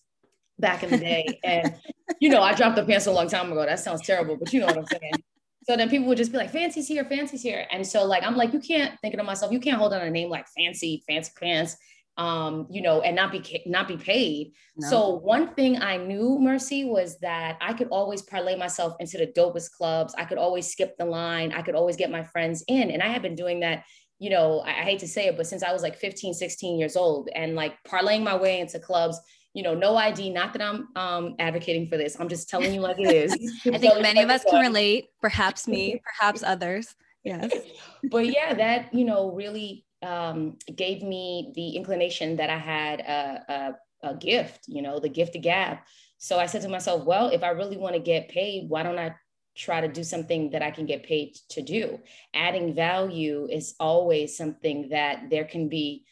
back 0.60 0.84
in 0.84 0.92
the 0.92 0.98
day. 0.98 1.40
and, 1.44 1.76
you 2.20 2.30
know, 2.30 2.42
I 2.42 2.54
dropped 2.54 2.76
the 2.76 2.86
pants 2.86 3.08
a 3.08 3.12
long 3.12 3.28
time 3.28 3.52
ago. 3.52 3.66
That 3.66 3.80
sounds 3.80 4.06
terrible, 4.06 4.38
but 4.38 4.54
you 4.54 4.62
know 4.62 4.68
what 4.68 4.78
I'm 4.78 4.86
saying. 4.86 5.14
So 5.64 5.78
then 5.78 5.90
people 5.90 6.08
would 6.08 6.18
just 6.18 6.32
be 6.32 6.38
like, 6.38 6.52
Fancy's 6.52 6.88
here, 6.88 7.06
Fancy's 7.06 7.44
here. 7.44 7.68
And 7.72 7.86
so 7.86 8.06
like, 8.06 8.24
I'm 8.24 8.36
like, 8.36 8.54
you 8.54 8.60
can't 8.60 9.00
thinking 9.02 9.20
to 9.20 9.24
myself, 9.24 9.52
you 9.52 9.60
can't 9.60 9.78
hold 9.78 9.94
on 9.94 10.02
a 10.02 10.10
name 10.10 10.30
like 10.30 10.48
Fancy, 10.58 11.04
Fancy 11.08 11.32
Pants, 11.40 11.78
um, 12.18 12.68
you 12.70 12.82
know, 12.82 13.02
and 13.02 13.16
not 13.16 13.32
be, 13.32 13.64
not 13.68 13.88
be 13.88 13.98
paid. 13.98 14.54
No. 14.76 14.90
So 14.90 15.10
one 15.18 15.54
thing 15.54 15.82
I 15.82 15.98
knew, 15.98 16.40
Mercy, 16.40 16.86
was 16.86 17.20
that 17.20 17.58
I 17.62 17.74
could 17.74 17.90
always 17.90 18.24
parlay 18.24 18.56
myself 18.56 18.96
into 19.00 19.18
the 19.18 19.28
dopest 19.28 19.72
clubs. 19.72 20.16
I 20.18 20.26
could 20.26 20.40
always 20.40 20.72
skip 20.72 20.98
the 20.98 21.06
line. 21.06 21.52
I 21.52 21.62
could 21.62 21.76
always 21.76 21.96
get 21.96 22.10
my 22.10 22.24
friends 22.24 22.64
in. 22.68 22.90
And 22.90 23.04
I 23.04 23.08
have 23.08 23.22
been 23.22 23.36
doing 23.36 23.60
that 23.60 23.84
you 24.22 24.30
know, 24.30 24.60
I, 24.60 24.70
I, 24.70 24.84
hate 24.84 25.00
to 25.00 25.08
say 25.08 25.26
it, 25.26 25.36
but 25.36 25.48
since 25.48 25.64
I 25.64 25.74
was 25.74 25.82
like 25.82 25.98
15, 25.98 26.36
16 26.36 26.78
years 26.78 26.96
old 26.96 27.28
and 27.34 27.56
like 27.56 27.74
parlaying 27.88 28.22
my 28.22 28.36
way 28.36 28.60
into 28.60 28.78
clubs, 28.78 29.20
you 29.54 29.64
know, 29.64 29.74
no 29.74 29.96
ID. 29.96 30.30
Not 30.30 30.54
that 30.54 30.62
I'm 30.62 30.88
um, 30.96 31.36
advocating 31.40 31.88
for 31.88 31.98
this. 31.98 32.20
I'm 32.20 32.30
just 32.30 32.50
telling 32.50 32.74
you 32.74 32.82
like 32.82 33.00
it 33.00 33.12
is. 33.12 33.34
I 33.66 33.78
think 33.78 34.02
many 34.02 34.22
of 34.22 34.30
us 34.30 34.44
can 34.44 34.62
relate. 34.62 35.10
Perhaps 35.22 35.68
me, 35.68 36.02
perhaps 36.20 36.44
others. 36.44 36.96
Yes. 37.24 37.52
but 38.12 38.28
yeah, 38.28 38.54
that 38.54 38.94
you 38.94 39.06
know 39.06 39.32
really 39.32 39.86
um, 40.02 40.58
gave 40.74 41.04
me 41.04 41.52
the 41.56 41.76
inclination 41.76 42.38
that 42.38 42.50
I 42.50 42.58
had 42.58 43.00
a, 43.02 43.76
a, 44.04 44.10
a 44.12 44.16
gift. 44.16 44.66
You 44.68 44.82
know, 44.82 45.00
the 45.00 45.10
gift 45.10 45.36
of 45.36 45.42
gab. 45.42 45.80
So 46.18 46.40
I 46.40 46.46
said 46.46 46.62
to 46.62 46.70
myself, 46.70 47.04
well, 47.06 47.30
if 47.30 47.44
I 47.44 47.50
really 47.50 47.78
want 47.78 47.96
to 47.96 48.00
get 48.00 48.30
paid, 48.30 48.70
why 48.70 48.84
don't 48.84 49.00
I 49.00 49.16
try 49.56 49.82
to 49.82 49.88
do 49.88 50.04
something 50.04 50.52
that 50.52 50.62
I 50.62 50.72
can 50.72 50.86
get 50.86 51.04
paid 51.04 51.36
to 51.50 51.62
do? 51.62 52.00
Adding 52.34 52.76
value 52.76 53.48
is 53.52 53.74
always 53.80 54.38
something 54.38 54.90
that 54.90 55.30
there 55.32 55.46
can 55.46 55.68
be 55.68 56.06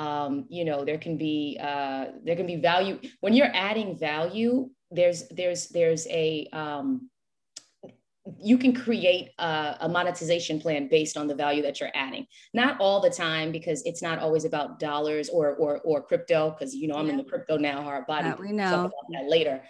um, 0.00 0.46
you 0.48 0.64
know 0.64 0.84
there 0.84 0.98
can 0.98 1.16
be 1.16 1.58
uh, 1.60 2.06
there 2.24 2.36
can 2.36 2.46
be 2.46 2.56
value. 2.56 2.98
When 3.20 3.34
you're 3.34 3.54
adding 3.54 3.98
value 3.98 4.70
there's 4.90 5.28
there's 5.28 5.68
there's 5.68 6.06
a 6.08 6.48
um, 6.52 7.09
you 8.38 8.58
can 8.58 8.74
create 8.74 9.30
a, 9.38 9.76
a, 9.80 9.88
monetization 9.88 10.60
plan 10.60 10.88
based 10.88 11.16
on 11.16 11.26
the 11.26 11.34
value 11.34 11.62
that 11.62 11.80
you're 11.80 11.90
adding. 11.94 12.26
Not 12.52 12.78
all 12.78 13.00
the 13.00 13.08
time 13.08 13.50
because 13.50 13.82
it's 13.86 14.02
not 14.02 14.18
always 14.18 14.44
about 14.44 14.78
dollars 14.78 15.30
or 15.30 15.54
or, 15.56 15.80
or 15.80 16.02
crypto 16.02 16.50
because 16.50 16.74
you 16.74 16.86
know 16.86 16.96
i'm 16.96 17.06
yeah. 17.06 17.12
in 17.12 17.18
the 17.18 17.24
crypto 17.24 17.56
now 17.56 17.82
hard 17.82 18.06
body. 18.06 18.30
We 18.38 18.52
know. 18.52 18.90
that 19.10 19.28
later. 19.28 19.62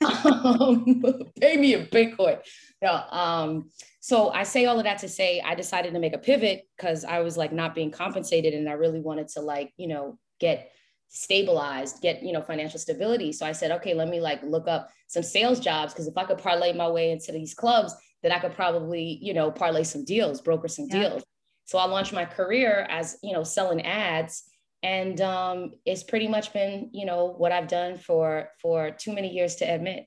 Um, 0.00 1.02
pay 1.40 1.56
me 1.56 1.74
a 1.74 1.86
bitcoin. 1.86 2.38
No, 2.80 2.92
um, 3.10 3.70
so 4.00 4.30
I 4.30 4.44
say 4.44 4.64
all 4.64 4.78
of 4.78 4.84
that 4.84 4.98
to 4.98 5.08
say 5.08 5.40
I 5.40 5.54
decided 5.54 5.92
to 5.92 5.98
make 5.98 6.14
a 6.14 6.18
pivot 6.18 6.66
because 6.76 7.04
I 7.04 7.20
was 7.20 7.36
like 7.36 7.52
not 7.52 7.74
being 7.74 7.90
compensated 7.90 8.54
and 8.54 8.68
I 8.68 8.72
really 8.72 9.00
wanted 9.00 9.28
to 9.28 9.40
like, 9.40 9.72
you 9.76 9.88
know, 9.88 10.18
get 10.40 10.70
stabilized, 11.08 12.00
get, 12.02 12.22
you 12.22 12.32
know, 12.32 12.42
financial 12.42 12.78
stability. 12.78 13.32
So 13.32 13.46
I 13.46 13.52
said, 13.52 13.70
okay, 13.72 13.94
let 13.94 14.08
me 14.08 14.20
like 14.20 14.42
look 14.42 14.68
up 14.68 14.90
some 15.06 15.22
sales 15.22 15.60
jobs 15.60 15.92
because 15.92 16.06
if 16.06 16.16
I 16.16 16.24
could 16.24 16.38
parlay 16.38 16.72
my 16.72 16.88
way 16.88 17.10
into 17.10 17.32
these 17.32 17.54
clubs, 17.54 17.94
then 18.22 18.32
I 18.32 18.38
could 18.38 18.54
probably, 18.54 19.18
you 19.22 19.34
know, 19.34 19.50
parlay 19.50 19.84
some 19.84 20.04
deals, 20.04 20.40
broker 20.40 20.68
some 20.68 20.86
yeah. 20.90 21.08
deals. 21.08 21.24
So 21.64 21.78
I 21.78 21.86
launched 21.86 22.12
my 22.12 22.24
career 22.24 22.86
as, 22.88 23.18
you 23.22 23.32
know, 23.32 23.42
selling 23.42 23.84
ads. 23.84 24.44
And 24.82 25.20
um, 25.20 25.72
it's 25.84 26.04
pretty 26.04 26.28
much 26.28 26.52
been 26.52 26.90
you 26.92 27.04
know 27.04 27.34
what 27.36 27.50
i've 27.50 27.66
done 27.66 27.98
for 27.98 28.50
for 28.62 28.92
too 28.92 29.12
many 29.12 29.28
years 29.28 29.56
to 29.56 29.64
admit. 29.64 30.04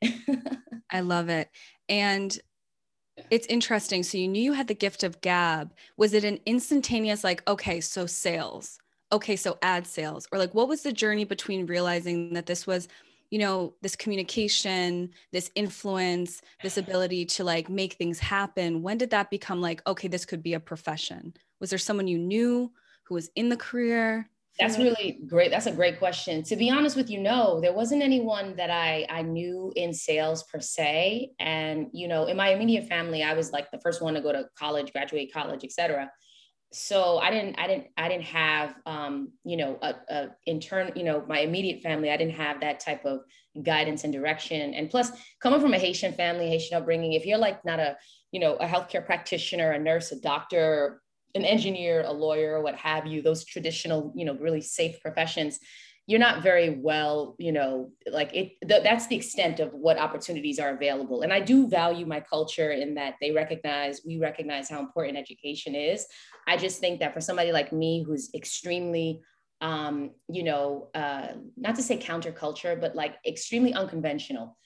I 0.90 1.02
love 1.02 1.28
it. 1.28 1.50
And 1.90 2.38
it's 3.30 3.48
interesting. 3.48 4.04
So 4.04 4.18
you 4.18 4.30
knew 4.30 4.42
you 4.42 4.54
had 4.54 4.70
the 4.70 4.74
gift 4.74 5.04
of 5.04 5.20
gab. 5.20 5.74
Was 5.98 6.14
it 6.14 6.24
an 6.24 6.40
instantaneous 6.46 7.22
like 7.22 7.46
okay 7.50 7.82
so 7.82 8.06
sales 8.06 8.80
okay 9.12 9.36
so 9.36 9.58
ad 9.62 9.86
sales 9.86 10.28
or 10.32 10.40
like 10.40 10.54
what 10.54 10.68
was 10.68 10.84
the 10.84 10.92
journey 10.92 11.24
between 11.24 11.66
realizing 11.66 12.34
that 12.34 12.46
this 12.46 12.66
was 12.66 12.88
you 13.30 13.40
know 13.40 13.74
this 13.82 13.96
communication 13.96 15.10
this 15.32 15.52
influence 15.56 16.42
this 16.64 16.78
ability 16.78 17.26
to 17.26 17.44
like 17.44 17.70
make 17.70 17.94
things 17.94 18.20
happen 18.20 18.82
when 18.82 18.98
did 18.98 19.10
that 19.10 19.30
become 19.30 19.62
like 19.62 19.82
okay 19.88 20.08
this 20.08 20.26
could 20.26 20.44
be 20.44 20.54
a 20.54 20.60
profession 20.60 21.34
was 21.60 21.70
there 21.70 21.80
someone 21.80 22.08
you 22.08 22.18
knew 22.18 22.72
who 23.04 23.16
was 23.16 23.30
in 23.36 23.50
the 23.50 23.58
career 23.58 24.30
that's 24.60 24.78
really 24.78 25.20
great. 25.28 25.50
That's 25.50 25.66
a 25.66 25.72
great 25.72 25.98
question. 25.98 26.44
To 26.44 26.56
be 26.56 26.70
honest 26.70 26.96
with 26.96 27.10
you, 27.10 27.20
no, 27.20 27.60
there 27.62 27.74
wasn't 27.74 28.04
anyone 28.04 28.56
that 28.58 28.70
I 28.70 29.08
I 29.10 29.22
knew 29.22 29.72
in 29.76 29.94
sales 29.94 30.44
per 30.44 30.60
se. 30.60 31.32
And 31.40 31.88
you 31.94 32.08
know, 32.08 32.26
in 32.26 32.38
my 32.38 32.50
immediate 32.50 32.88
family, 32.88 33.24
I 33.24 33.34
was 33.34 33.52
like 33.52 33.72
the 33.72 33.80
first 33.80 34.02
one 34.02 34.14
to 34.16 34.22
go 34.22 34.32
to 34.32 34.48
college, 34.58 34.92
graduate 34.92 35.34
college, 35.34 35.64
etc. 35.64 36.12
So 36.74 37.18
I 37.18 37.32
didn't 37.32 37.60
I 37.60 37.68
didn't 37.68 37.88
I 37.98 38.08
didn't 38.08 38.26
have 38.26 38.76
um, 38.86 39.34
you 39.44 39.58
know 39.58 39.78
a, 39.82 39.96
a 40.10 40.28
intern 40.46 40.92
you 40.96 41.04
know 41.04 41.24
my 41.28 41.40
immediate 41.40 41.82
family. 41.82 42.10
I 42.10 42.18
didn't 42.18 42.36
have 42.36 42.62
that 42.62 42.80
type 42.80 43.06
of 43.06 43.22
guidance 43.62 44.06
and 44.06 44.14
direction. 44.14 44.74
And 44.74 44.90
plus, 44.90 45.12
coming 45.42 45.60
from 45.60 45.74
a 45.74 45.78
Haitian 45.78 46.14
family, 46.14 46.48
Haitian 46.48 46.78
upbringing, 46.78 47.14
if 47.14 47.26
you're 47.26 47.38
like 47.38 47.66
not 47.66 47.80
a 47.80 47.98
you 48.32 48.40
know 48.40 48.56
a 48.56 48.66
healthcare 48.66 49.06
practitioner, 49.06 49.72
a 49.72 49.80
nurse, 49.80 50.14
a 50.14 50.20
doctor, 50.22 51.02
an 51.36 51.44
engineer, 51.44 52.04
a 52.06 52.12
lawyer, 52.12 52.62
what 52.62 52.76
have 52.76 53.06
you, 53.06 53.22
those 53.22 53.46
traditional, 53.46 54.14
you 54.16 54.26
know, 54.26 54.36
really 54.36 54.62
safe 54.62 55.00
professions, 55.02 55.60
you're 56.12 56.20
not 56.20 56.44
very 56.44 56.72
well, 56.72 57.38
you 57.40 57.54
know, 57.54 57.90
like 58.06 58.36
it, 58.36 58.58
th- 58.68 58.84
that's 58.84 59.08
the 59.08 59.16
extent 59.16 59.62
of 59.62 59.74
what 59.74 59.98
opportunities 59.98 60.60
are 60.60 60.72
available. 60.72 61.22
And 61.22 61.32
I 61.32 61.40
do 61.40 61.70
value 61.70 62.06
my 62.06 62.20
culture 62.20 62.72
in 62.72 62.96
that 62.96 63.16
they 63.22 63.32
recognize, 63.32 64.02
we 64.06 64.18
recognize 64.18 64.70
how 64.70 64.82
important 64.82 65.18
education 65.18 65.74
is. 65.74 66.06
I 66.46 66.58
just 66.58 66.82
think 66.82 67.00
that 67.00 67.14
for 67.14 67.22
somebody 67.22 67.54
like 67.54 67.72
me 67.72 68.04
who's 68.04 68.30
extremely, 68.36 69.22
um, 69.62 70.12
you 70.28 70.44
know, 70.44 70.90
uh, 70.94 71.28
not 71.56 71.76
to 71.76 71.82
say 71.82 71.98
counterculture, 71.98 72.80
but 72.80 72.94
like 72.94 73.16
extremely 73.26 73.74
unconventional, 73.74 74.58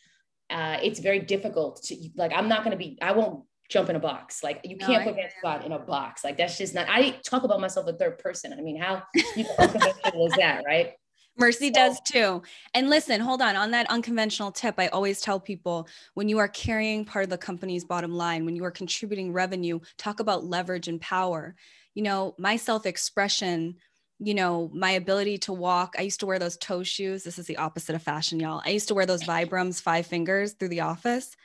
uh, 0.50 0.80
it's 0.82 1.00
very 1.00 1.20
difficult 1.20 1.84
to 1.84 2.10
like, 2.16 2.32
I'm 2.36 2.50
not 2.50 2.64
going 2.64 2.72
to 2.72 2.84
be, 2.84 2.98
I 3.04 3.12
won't 3.12 3.44
jump 3.70 3.92
in 3.92 3.96
a 3.96 4.00
box. 4.00 4.42
Like 4.44 4.62
you 4.64 4.78
no, 4.78 4.88
can't 4.88 5.04
put 5.04 5.16
that 5.18 5.34
spot 5.38 5.64
in 5.64 5.74
a 5.74 5.80
box. 5.80 6.24
Like 6.24 6.38
that's 6.38 6.58
just 6.58 6.74
not. 6.74 6.88
I 6.90 7.20
talk 7.24 7.44
about 7.44 7.60
myself 7.60 7.86
a 7.88 7.94
third 7.94 8.18
person. 8.18 8.52
I 8.52 8.62
mean, 8.62 8.80
how 8.82 9.04
unconventional 9.60 10.26
is 10.26 10.34
that, 10.38 10.64
right? 10.66 10.94
Mercy 11.38 11.68
oh. 11.68 11.74
does 11.74 12.00
too. 12.02 12.42
And 12.74 12.90
listen, 12.90 13.20
hold 13.20 13.42
on. 13.42 13.56
On 13.56 13.72
that 13.72 13.90
unconventional 13.90 14.52
tip, 14.52 14.76
I 14.78 14.88
always 14.88 15.22
tell 15.22 15.40
people 15.40 15.88
when 16.14 16.30
you 16.30 16.38
are 16.38 16.48
carrying 16.48 17.06
part 17.06 17.24
of 17.24 17.30
the 17.30 17.38
company's 17.38 17.84
bottom 17.84 18.14
line, 18.14 18.46
when 18.46 18.56
you 18.56 18.64
are 18.66 18.72
contributing 18.72 19.34
revenue, 19.34 19.80
talk 19.98 20.20
about 20.20 20.46
leverage 20.46 20.88
and 20.88 21.02
power. 21.02 21.56
You 21.94 22.04
know, 22.04 22.36
my 22.38 22.56
self 22.56 22.86
expression, 22.86 23.76
you 24.20 24.34
know, 24.34 24.70
my 24.74 24.92
ability 24.92 25.40
to 25.40 25.54
walk. 25.54 25.96
I 25.98 26.04
used 26.04 26.22
to 26.22 26.26
wear 26.26 26.40
those 26.40 26.58
toe 26.58 26.84
shoes. 26.84 27.24
This 27.24 27.40
is 27.40 27.48
the 27.48 27.58
opposite 27.58 27.96
of 27.96 28.04
fashion, 28.04 28.40
y'all. 28.40 28.62
I 28.66 28.70
used 28.70 28.88
to 28.90 28.94
wear 28.94 29.06
those 29.06 29.24
Vibrams 29.28 29.82
five 29.82 30.06
fingers 30.06 30.54
through 30.54 30.70
the 30.70 30.82
office 30.82 31.36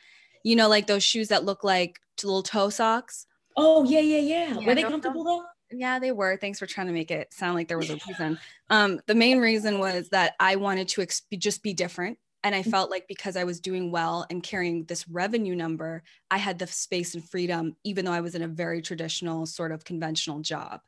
you 0.42 0.56
know, 0.56 0.68
like 0.68 0.86
those 0.86 1.02
shoes 1.02 1.28
that 1.28 1.44
look 1.44 1.64
like 1.64 2.00
little 2.22 2.42
toe 2.42 2.70
socks. 2.70 3.26
Oh 3.56 3.84
yeah, 3.84 4.00
yeah, 4.00 4.18
yeah. 4.18 4.58
yeah 4.58 4.66
were 4.66 4.74
they 4.74 4.82
comfortable 4.82 5.24
though? 5.24 5.44
Yeah, 5.72 5.98
they 5.98 6.12
were. 6.12 6.36
Thanks 6.36 6.58
for 6.58 6.66
trying 6.66 6.88
to 6.88 6.92
make 6.92 7.10
it 7.10 7.32
sound 7.32 7.54
like 7.54 7.68
there 7.68 7.78
was 7.78 7.90
a 7.90 7.98
reason. 8.08 8.38
Um, 8.70 9.00
the 9.06 9.14
main 9.14 9.38
reason 9.38 9.78
was 9.78 10.08
that 10.10 10.34
I 10.40 10.56
wanted 10.56 10.88
to 10.88 11.02
ex- 11.02 11.22
just 11.38 11.62
be 11.62 11.72
different. 11.74 12.18
And 12.42 12.54
I 12.54 12.62
mm. 12.62 12.70
felt 12.70 12.90
like 12.90 13.06
because 13.06 13.36
I 13.36 13.44
was 13.44 13.60
doing 13.60 13.90
well 13.90 14.26
and 14.30 14.42
carrying 14.42 14.84
this 14.84 15.06
revenue 15.08 15.54
number, 15.54 16.02
I 16.30 16.38
had 16.38 16.58
the 16.58 16.66
space 16.66 17.14
and 17.14 17.28
freedom, 17.28 17.76
even 17.84 18.04
though 18.04 18.12
I 18.12 18.22
was 18.22 18.34
in 18.34 18.42
a 18.42 18.48
very 18.48 18.82
traditional, 18.82 19.46
sort 19.46 19.72
of 19.72 19.84
conventional 19.84 20.40
job. 20.40 20.80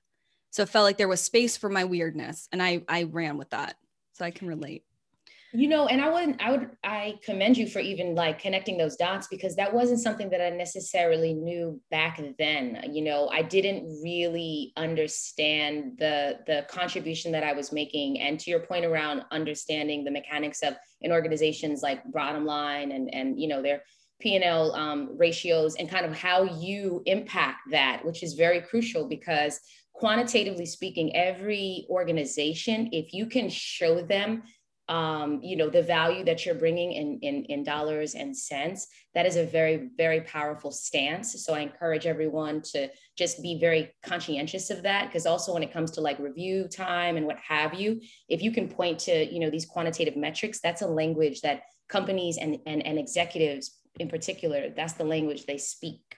So 0.50 0.62
it 0.62 0.68
felt 0.68 0.84
like 0.84 0.98
there 0.98 1.08
was 1.08 1.20
space 1.20 1.56
for 1.56 1.68
my 1.68 1.84
weirdness. 1.84 2.48
And 2.52 2.62
I, 2.62 2.82
I 2.88 3.04
ran 3.04 3.36
with 3.38 3.50
that. 3.50 3.76
So 4.14 4.24
I 4.24 4.30
can 4.30 4.48
relate 4.48 4.84
you 5.54 5.68
know 5.68 5.86
and 5.86 6.00
i 6.00 6.08
wouldn't 6.08 6.42
i 6.42 6.50
would 6.50 6.70
i 6.82 7.14
commend 7.24 7.56
you 7.56 7.66
for 7.66 7.78
even 7.78 8.14
like 8.14 8.38
connecting 8.38 8.78
those 8.78 8.96
dots 8.96 9.26
because 9.28 9.54
that 9.54 9.72
wasn't 9.72 10.00
something 10.00 10.30
that 10.30 10.40
i 10.40 10.48
necessarily 10.48 11.34
knew 11.34 11.80
back 11.90 12.20
then. 12.38 12.82
You 12.90 13.02
know 13.02 13.28
i 13.28 13.42
didn't 13.42 14.00
really 14.02 14.72
understand 14.76 15.98
the 15.98 16.38
the 16.46 16.66
contribution 16.68 17.32
that 17.32 17.44
i 17.44 17.52
was 17.52 17.72
making 17.72 18.20
and 18.20 18.38
to 18.40 18.50
your 18.50 18.60
point 18.60 18.84
around 18.84 19.24
understanding 19.30 20.04
the 20.04 20.10
mechanics 20.10 20.62
of 20.62 20.74
in 21.00 21.12
organizations 21.12 21.82
like 21.82 22.00
bottom 22.12 22.46
line 22.46 22.92
and 22.92 23.12
and 23.14 23.40
you 23.40 23.48
know 23.48 23.62
their 23.62 23.82
p&l 24.20 24.72
um, 24.74 25.16
ratios 25.18 25.74
and 25.76 25.90
kind 25.90 26.06
of 26.06 26.16
how 26.16 26.44
you 26.44 27.02
impact 27.06 27.58
that 27.70 28.04
which 28.04 28.22
is 28.22 28.34
very 28.34 28.60
crucial 28.60 29.08
because 29.08 29.60
quantitatively 29.92 30.66
speaking 30.66 31.14
every 31.14 31.86
organization 31.90 32.88
if 32.92 33.12
you 33.12 33.26
can 33.26 33.48
show 33.48 34.00
them 34.00 34.42
um, 34.88 35.40
you 35.42 35.56
know, 35.56 35.70
the 35.70 35.82
value 35.82 36.24
that 36.24 36.44
you're 36.44 36.54
bringing 36.54 36.92
in, 36.92 37.18
in, 37.22 37.44
in 37.44 37.64
dollars 37.64 38.14
and 38.14 38.36
cents, 38.36 38.88
that 39.14 39.26
is 39.26 39.36
a 39.36 39.44
very, 39.44 39.90
very 39.96 40.22
powerful 40.22 40.70
stance. 40.70 41.44
So 41.44 41.54
I 41.54 41.60
encourage 41.60 42.06
everyone 42.06 42.62
to 42.72 42.90
just 43.16 43.42
be 43.42 43.58
very 43.60 43.92
conscientious 44.02 44.70
of 44.70 44.82
that. 44.82 45.06
Because 45.06 45.24
also 45.24 45.54
when 45.54 45.62
it 45.62 45.72
comes 45.72 45.92
to 45.92 46.00
like 46.00 46.18
review 46.18 46.66
time 46.68 47.16
and 47.16 47.26
what 47.26 47.38
have 47.38 47.74
you, 47.74 48.00
if 48.28 48.42
you 48.42 48.50
can 48.50 48.68
point 48.68 48.98
to, 49.00 49.32
you 49.32 49.40
know, 49.40 49.50
these 49.50 49.66
quantitative 49.66 50.16
metrics, 50.16 50.60
that's 50.60 50.82
a 50.82 50.86
language 50.86 51.40
that 51.42 51.62
companies 51.88 52.36
and, 52.38 52.58
and, 52.66 52.84
and 52.84 52.98
executives 52.98 53.78
in 54.00 54.08
particular, 54.08 54.70
that's 54.70 54.94
the 54.94 55.04
language 55.04 55.46
they 55.46 55.58
speak. 55.58 56.16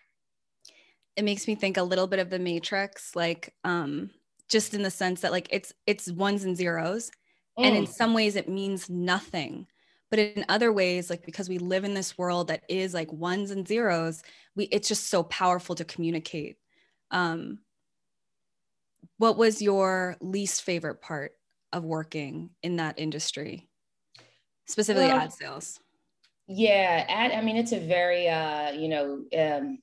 It 1.16 1.24
makes 1.24 1.46
me 1.46 1.54
think 1.54 1.76
a 1.76 1.82
little 1.82 2.06
bit 2.06 2.18
of 2.18 2.30
the 2.30 2.38
matrix, 2.38 3.14
like 3.14 3.54
um, 3.62 4.10
just 4.48 4.74
in 4.74 4.82
the 4.82 4.90
sense 4.90 5.20
that 5.20 5.32
like 5.32 5.48
it's 5.50 5.72
it's 5.86 6.10
ones 6.10 6.44
and 6.44 6.56
zeros 6.56 7.10
Mm. 7.58 7.64
And 7.64 7.76
in 7.76 7.84
mm. 7.84 7.92
some 7.92 8.14
ways, 8.14 8.36
it 8.36 8.48
means 8.48 8.90
nothing. 8.90 9.66
But 10.10 10.18
in 10.18 10.44
other 10.48 10.72
ways, 10.72 11.10
like 11.10 11.24
because 11.24 11.48
we 11.48 11.58
live 11.58 11.84
in 11.84 11.94
this 11.94 12.16
world 12.16 12.48
that 12.48 12.62
is 12.68 12.94
like 12.94 13.12
ones 13.12 13.50
and 13.50 13.66
zeros, 13.66 14.22
we 14.54 14.64
it's 14.66 14.88
just 14.88 15.08
so 15.08 15.22
powerful 15.24 15.74
to 15.74 15.84
communicate. 15.84 16.56
Um, 17.10 17.58
what 19.18 19.36
was 19.36 19.60
your 19.62 20.16
least 20.20 20.62
favorite 20.62 21.00
part 21.00 21.32
of 21.72 21.84
working 21.84 22.50
in 22.62 22.76
that 22.76 22.98
industry, 22.98 23.68
specifically 24.66 25.08
well, 25.08 25.18
ad 25.18 25.32
sales? 25.32 25.80
Yeah, 26.46 27.06
ad. 27.08 27.32
I 27.32 27.40
mean, 27.40 27.56
it's 27.56 27.72
a 27.72 27.80
very 27.80 28.28
uh, 28.28 28.72
you 28.72 28.88
know, 28.88 29.24
um, 29.36 29.78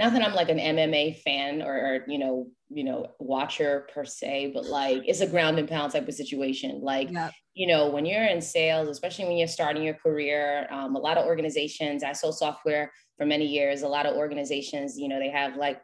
not 0.00 0.14
that 0.14 0.22
I'm 0.22 0.34
like 0.34 0.48
an 0.48 0.58
MMA 0.58 1.18
fan 1.18 1.60
or, 1.60 1.74
or, 1.74 2.04
you 2.08 2.18
know, 2.18 2.46
you 2.70 2.84
know, 2.84 3.08
watcher 3.18 3.86
per 3.92 4.06
se, 4.06 4.52
but 4.54 4.64
like 4.64 5.02
it's 5.04 5.20
a 5.20 5.26
ground 5.26 5.58
and 5.58 5.68
pound 5.68 5.92
type 5.92 6.08
of 6.08 6.14
situation. 6.14 6.80
Like, 6.80 7.10
yep. 7.10 7.32
you 7.52 7.66
know, 7.66 7.90
when 7.90 8.06
you're 8.06 8.24
in 8.24 8.40
sales, 8.40 8.88
especially 8.88 9.26
when 9.26 9.36
you're 9.36 9.46
starting 9.46 9.82
your 9.82 9.94
career, 9.94 10.66
um, 10.70 10.96
a 10.96 10.98
lot 10.98 11.18
of 11.18 11.26
organizations, 11.26 12.02
I 12.02 12.12
sold 12.12 12.38
software 12.38 12.90
for 13.18 13.26
many 13.26 13.44
years. 13.44 13.82
A 13.82 13.88
lot 13.88 14.06
of 14.06 14.16
organizations, 14.16 14.98
you 14.98 15.06
know, 15.06 15.18
they 15.18 15.28
have 15.28 15.56
like 15.56 15.82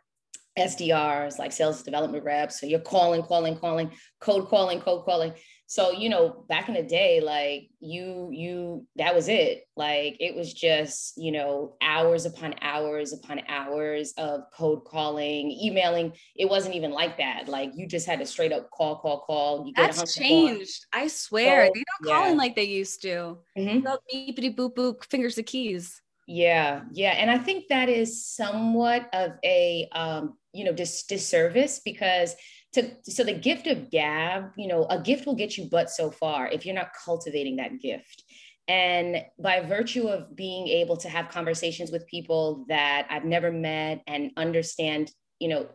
SDRs, 0.58 1.38
like 1.38 1.52
sales 1.52 1.82
development 1.82 2.24
reps. 2.24 2.58
So 2.58 2.64
you're 2.64 2.80
calling, 2.80 3.22
calling, 3.22 3.58
calling, 3.58 3.90
cold 4.22 4.48
calling, 4.48 4.80
cold 4.80 5.04
calling 5.04 5.34
so 5.68 5.90
you 5.90 6.08
know 6.08 6.44
back 6.48 6.68
in 6.68 6.74
the 6.74 6.82
day 6.82 7.20
like 7.20 7.70
you 7.80 8.30
you 8.32 8.86
that 8.96 9.14
was 9.14 9.28
it. 9.28 9.64
Like 9.76 10.16
it 10.20 10.34
was 10.34 10.52
just 10.52 11.14
you 11.16 11.32
know 11.32 11.76
hours 11.82 12.24
upon 12.24 12.54
hours 12.62 13.12
upon 13.12 13.40
hours 13.48 14.12
of 14.16 14.42
cold 14.54 14.84
calling 14.84 15.50
emailing. 15.50 16.12
It 16.36 16.48
wasn't 16.48 16.76
even 16.76 16.92
like 16.92 17.18
that. 17.18 17.48
Like 17.48 17.72
you 17.74 17.88
just 17.88 18.06
had 18.06 18.20
to 18.20 18.26
straight 18.26 18.52
up 18.52 18.70
call 18.70 18.98
call 18.98 19.20
call. 19.20 19.66
You 19.66 19.72
that's 19.74 20.14
changed 20.14 20.86
i 20.92 21.08
swear. 21.08 21.66
So, 21.66 21.72
they 21.74 21.84
don't 21.84 22.12
call 22.12 22.24
yeah. 22.26 22.30
in 22.32 22.38
like 22.38 22.54
they 22.54 22.64
used 22.64 23.02
to. 23.02 23.38
Mm-hmm. 23.58 23.86
beepity 23.86 24.54
boop 24.54 24.74
boop 24.74 25.04
fingers 25.04 25.34
the 25.34 25.42
keys. 25.42 26.00
Yeah 26.28 26.82
yeah. 26.92 27.10
And 27.10 27.30
i 27.30 27.38
think 27.38 27.68
that 27.68 27.88
is 27.88 28.24
somewhat 28.24 29.08
of 29.12 29.32
a 29.44 29.88
um 29.92 30.36
you 30.52 30.64
know 30.64 30.72
dis- 30.72 31.04
disservice 31.04 31.80
because 31.84 32.34
to 32.76 32.90
so 33.02 33.24
the 33.24 33.32
gift 33.32 33.66
of 33.66 33.90
gab 33.90 34.52
you 34.56 34.68
know 34.68 34.86
a 34.88 35.00
gift 35.00 35.26
will 35.26 35.34
get 35.34 35.58
you 35.58 35.68
but 35.70 35.90
so 35.90 36.10
far 36.10 36.48
if 36.48 36.64
you're 36.64 36.74
not 36.74 36.90
cultivating 37.04 37.56
that 37.56 37.80
gift. 37.80 38.22
And 38.68 39.22
by 39.38 39.60
virtue 39.60 40.08
of 40.08 40.34
being 40.34 40.66
able 40.66 40.96
to 40.96 41.08
have 41.08 41.28
conversations 41.28 41.92
with 41.92 42.06
people 42.08 42.64
that 42.68 43.06
i've 43.10 43.24
never 43.24 43.52
met 43.52 44.02
and 44.06 44.32
understand 44.36 45.12
you 45.38 45.48
know 45.48 45.68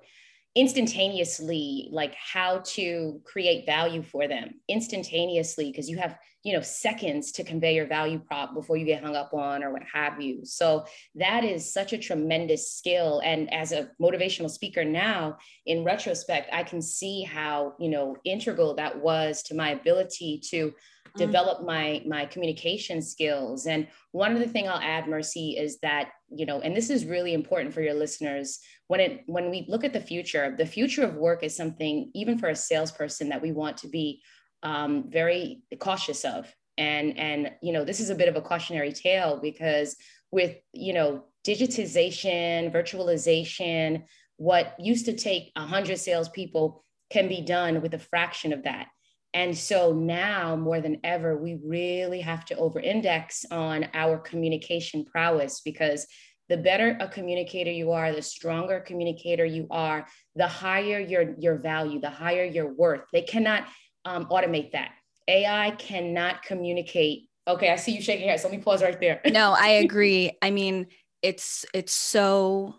instantaneously 0.56 1.88
like 1.92 2.14
how 2.16 2.60
to 2.66 3.22
create 3.24 3.66
value 3.66 4.04
for 4.04 4.28
them 4.28 4.50
instantaneously 4.68 5.72
because 5.72 5.90
you 5.90 5.98
have 5.98 6.18
you 6.44 6.52
know 6.52 6.62
seconds 6.62 7.32
to 7.32 7.44
convey 7.44 7.74
your 7.74 7.88
value 7.88 8.20
prop 8.20 8.54
before 8.54 8.76
you 8.76 8.86
get 8.86 9.02
hung 9.02 9.16
up 9.16 9.34
on 9.34 9.64
or 9.64 9.72
what 9.72 9.84
have 9.94 10.20
you 10.20 10.44
so 10.44 10.84
that 11.16 11.46
is 11.46 11.74
such 11.74 11.94
a 11.94 11.98
tremendous 11.98 12.70
skill 12.70 13.22
and 13.24 13.54
as 13.54 13.72
a 13.72 13.90
motivational 14.02 14.50
speaker 14.50 14.84
now 14.84 15.38
in 15.68 15.86
retrospect 15.86 16.50
i 16.52 16.64
can 16.64 16.82
see 16.82 17.24
how 17.24 17.74
you 17.80 17.90
know 17.90 18.18
integral 18.26 18.76
that 18.76 19.00
was 19.00 19.44
to 19.44 19.56
my 19.56 19.70
ability 19.72 20.42
to. 20.50 20.74
Develop 21.16 21.66
my 21.66 22.02
my 22.06 22.26
communication 22.26 23.02
skills. 23.02 23.66
And 23.66 23.88
one 24.12 24.36
other 24.36 24.48
thing 24.48 24.68
i'll 24.68 24.80
add 24.80 25.08
mercy 25.08 25.58
is 25.58 25.80
that 25.80 26.12
you 26.30 26.46
know 26.46 26.62
and 26.62 26.76
this 26.76 26.90
is 26.90 27.06
really 27.06 27.34
important 27.34 27.74
for 27.74 27.82
your 27.82 27.94
listeners 27.94 28.60
when 28.88 29.00
it 29.00 29.22
when 29.26 29.50
we 29.50 29.66
look 29.68 29.84
at 29.84 29.94
the 29.94 30.00
future 30.00 30.56
the 30.58 30.66
future 30.66 31.04
of 31.04 31.16
work 31.16 31.44
is 31.44 31.56
something 31.56 32.12
even 32.14 32.38
for 32.38 32.50
a 32.50 32.56
salesperson 32.56 33.30
that 33.30 33.42
we 33.42 33.52
want 33.52 33.78
to 33.78 33.88
be 33.88 34.22
um, 34.64 35.10
very 35.10 35.64
cautious 35.80 36.24
of. 36.24 36.54
And 36.78 37.18
and 37.18 37.52
you 37.62 37.74
know 37.74 37.84
this 37.84 38.00
is 38.00 38.10
a 38.10 38.16
bit 38.16 38.30
of 38.30 38.36
a 38.36 38.42
cautionary 38.42 38.94
tale 38.94 39.40
because 39.42 39.96
with 40.32 40.56
you 40.74 40.94
know 40.94 41.26
digitization 41.46 42.72
virtualization 42.72 44.04
what 44.38 44.76
used 44.80 45.06
to 45.06 45.14
take 45.14 45.52
100 45.56 45.98
salespeople 45.98 46.84
can 47.12 47.28
be 47.28 47.42
done 47.42 47.82
with 47.82 47.94
a 47.94 48.00
fraction 48.00 48.54
of 48.54 48.64
that 48.64 48.88
and 49.34 49.58
so 49.58 49.94
now 49.94 50.56
more 50.56 50.82
than 50.82 51.00
ever 51.04 51.38
we 51.38 51.58
really 51.64 52.22
have 52.22 52.44
to 52.46 52.56
over 52.58 52.80
index 52.80 53.46
on 53.52 53.88
our 53.94 54.18
communication 54.18 55.06
prowess 55.06 55.62
because 55.62 56.06
the 56.50 56.58
better 56.58 56.98
a 57.00 57.08
communicator 57.08 57.72
you 57.72 57.92
are, 57.92 58.12
the 58.12 58.22
stronger 58.22 58.82
communicator 58.82 59.46
you 59.46 59.68
are, 59.72 60.06
the 60.36 60.48
higher 60.48 61.00
your, 61.00 61.34
your 61.40 61.56
value, 61.56 62.02
the 62.02 62.10
higher 62.10 62.44
your 62.44 62.74
worth. 62.74 63.04
They 63.14 63.22
cannot 63.22 63.68
um, 64.04 64.26
automate 64.26 64.74
that. 64.74 64.92
AI 65.30 65.72
cannot 65.72 66.44
communicate. 66.44 67.30
Okay, 67.48 67.72
I 67.72 67.78
see 67.78 67.94
you 67.94 68.02
shaking 68.02 68.26
your 68.26 68.32
head. 68.32 68.42
So 68.42 68.50
let 68.50 68.58
me 68.58 68.62
pause 68.62 68.84
right 68.84 69.00
there. 69.00 69.22
no, 69.28 69.56
I 69.58 69.68
agree. 69.86 70.38
I 70.42 70.52
mean, 70.52 70.88
it's 71.22 71.66
it's 71.74 71.94
so 71.94 72.76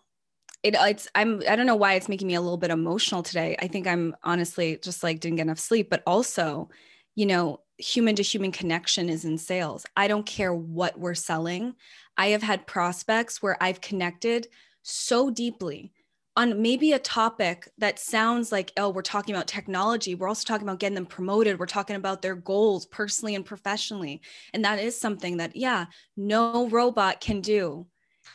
it, 0.63 0.77
it's 0.79 1.09
I'm 1.15 1.43
I 1.49 1.57
don't 1.57 1.67
know 1.67 1.77
why 1.77 1.95
it's 1.95 2.09
making 2.09 2.29
me 2.29 2.35
a 2.35 2.41
little 2.41 2.57
bit 2.57 2.71
emotional 2.71 3.23
today. 3.23 3.57
I 3.61 3.67
think 3.67 3.87
I'm 3.87 4.15
honestly 4.23 4.79
just 4.83 5.03
like 5.03 5.21
didn't 5.21 5.37
get 5.37 5.43
enough 5.43 5.59
sleep, 5.59 5.91
but 5.91 6.03
also, 6.07 6.71
you 7.15 7.27
know, 7.27 7.61
human 7.79 8.15
to 8.17 8.23
human 8.23 8.53
connection 8.53 9.09
is 9.09 9.25
in 9.25 9.39
sales. 9.39 9.85
I 9.97 10.09
don't 10.09 10.27
care 10.27 10.55
what 10.55 10.99
we're 10.99 11.15
selling. 11.15 11.75
I 12.17 12.29
have 12.29 12.43
had 12.43 12.67
prospects 12.67 13.43
where 13.43 13.57
I've 13.61 13.81
connected 13.81 14.49
so 14.83 15.31
deeply 15.31 15.93
on 16.35 16.63
maybe 16.63 16.93
a 16.93 16.99
topic 16.99 17.69
that 17.77 17.99
sounds 17.99 18.51
like, 18.51 18.73
oh, 18.79 18.89
we're 18.89 19.03
talking 19.03 19.35
about 19.35 19.47
technology. 19.47 20.15
We're 20.15 20.29
also 20.29 20.45
talking 20.47 20.67
about 20.67 20.79
getting 20.79 20.95
them 20.95 21.05
promoted. 21.05 21.59
We're 21.59 21.67
talking 21.67 21.97
about 21.97 22.23
their 22.23 22.35
goals 22.35 22.87
personally 22.87 23.35
and 23.35 23.45
professionally. 23.45 24.23
And 24.55 24.65
that 24.65 24.79
is 24.79 24.99
something 24.99 25.37
that, 25.39 25.57
yeah, 25.57 25.87
no 26.17 26.69
robot 26.71 27.21
can 27.21 27.43
do 27.43 27.87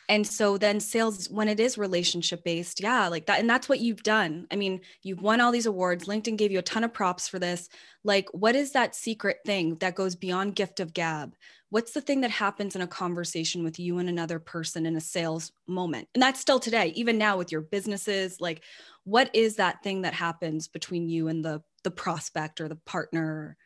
and 0.10 0.25
so 0.25 0.58
then 0.58 0.79
sales 0.79 1.29
when 1.29 1.48
it 1.48 1.60
is 1.60 1.77
relationship 1.77 2.44
based 2.44 2.82
yeah 2.82 3.08
like 3.08 3.25
that 3.25 3.39
and 3.39 3.50
that's 3.50 3.70
what 3.70 3.79
you've 3.79 4.03
done. 4.03 4.48
I 4.51 4.56
mean 4.56 4.82
you've 5.03 5.22
won 5.22 5.41
all 5.41 5.51
these 5.51 5.65
awards. 5.65 6.06
Linkedin 6.06 6.38
gave 6.38 6.51
you 6.51 6.60
a 6.60 6.63
ton 6.63 6.84
of 6.84 6.94
props 6.94 7.27
for 7.27 7.39
this. 7.39 7.70
Like 8.03 8.27
what 8.32 8.56
is 8.56 8.72
that 8.72 8.96
secret 8.96 9.38
thing 9.46 9.75
that 9.79 9.96
goes 9.96 10.15
beyond 10.15 10.56
gift 10.56 10.79
of 10.79 10.94
gab? 10.94 11.36
What's 11.70 11.91
the 11.91 12.01
thing 12.01 12.22
that 12.22 12.32
happens 12.32 12.75
in 12.75 12.82
a 12.82 12.88
conversation 12.88 13.63
with 13.63 13.77
you 13.77 13.98
and 13.98 14.08
another 14.08 14.39
person 14.39 14.86
in 14.86 14.96
a 14.96 15.01
sales 15.01 15.51
moment? 15.67 16.08
And 16.13 16.22
that's 16.22 16.39
still 16.39 16.60
today 16.60 16.88
even 16.96 17.17
now 17.17 17.38
with 17.38 17.51
your 17.51 17.62
businesses 17.62 18.39
like 18.39 18.63
what 19.03 19.29
is 19.34 19.56
that 19.56 19.84
thing 19.84 20.01
that 20.01 20.13
happens 20.13 20.67
between 20.67 21.10
you 21.10 21.27
and 21.27 21.44
the 21.44 21.62
the 21.84 21.91
prospect 21.91 22.60
or 22.60 22.67
the 22.67 22.75
partner 22.75 23.58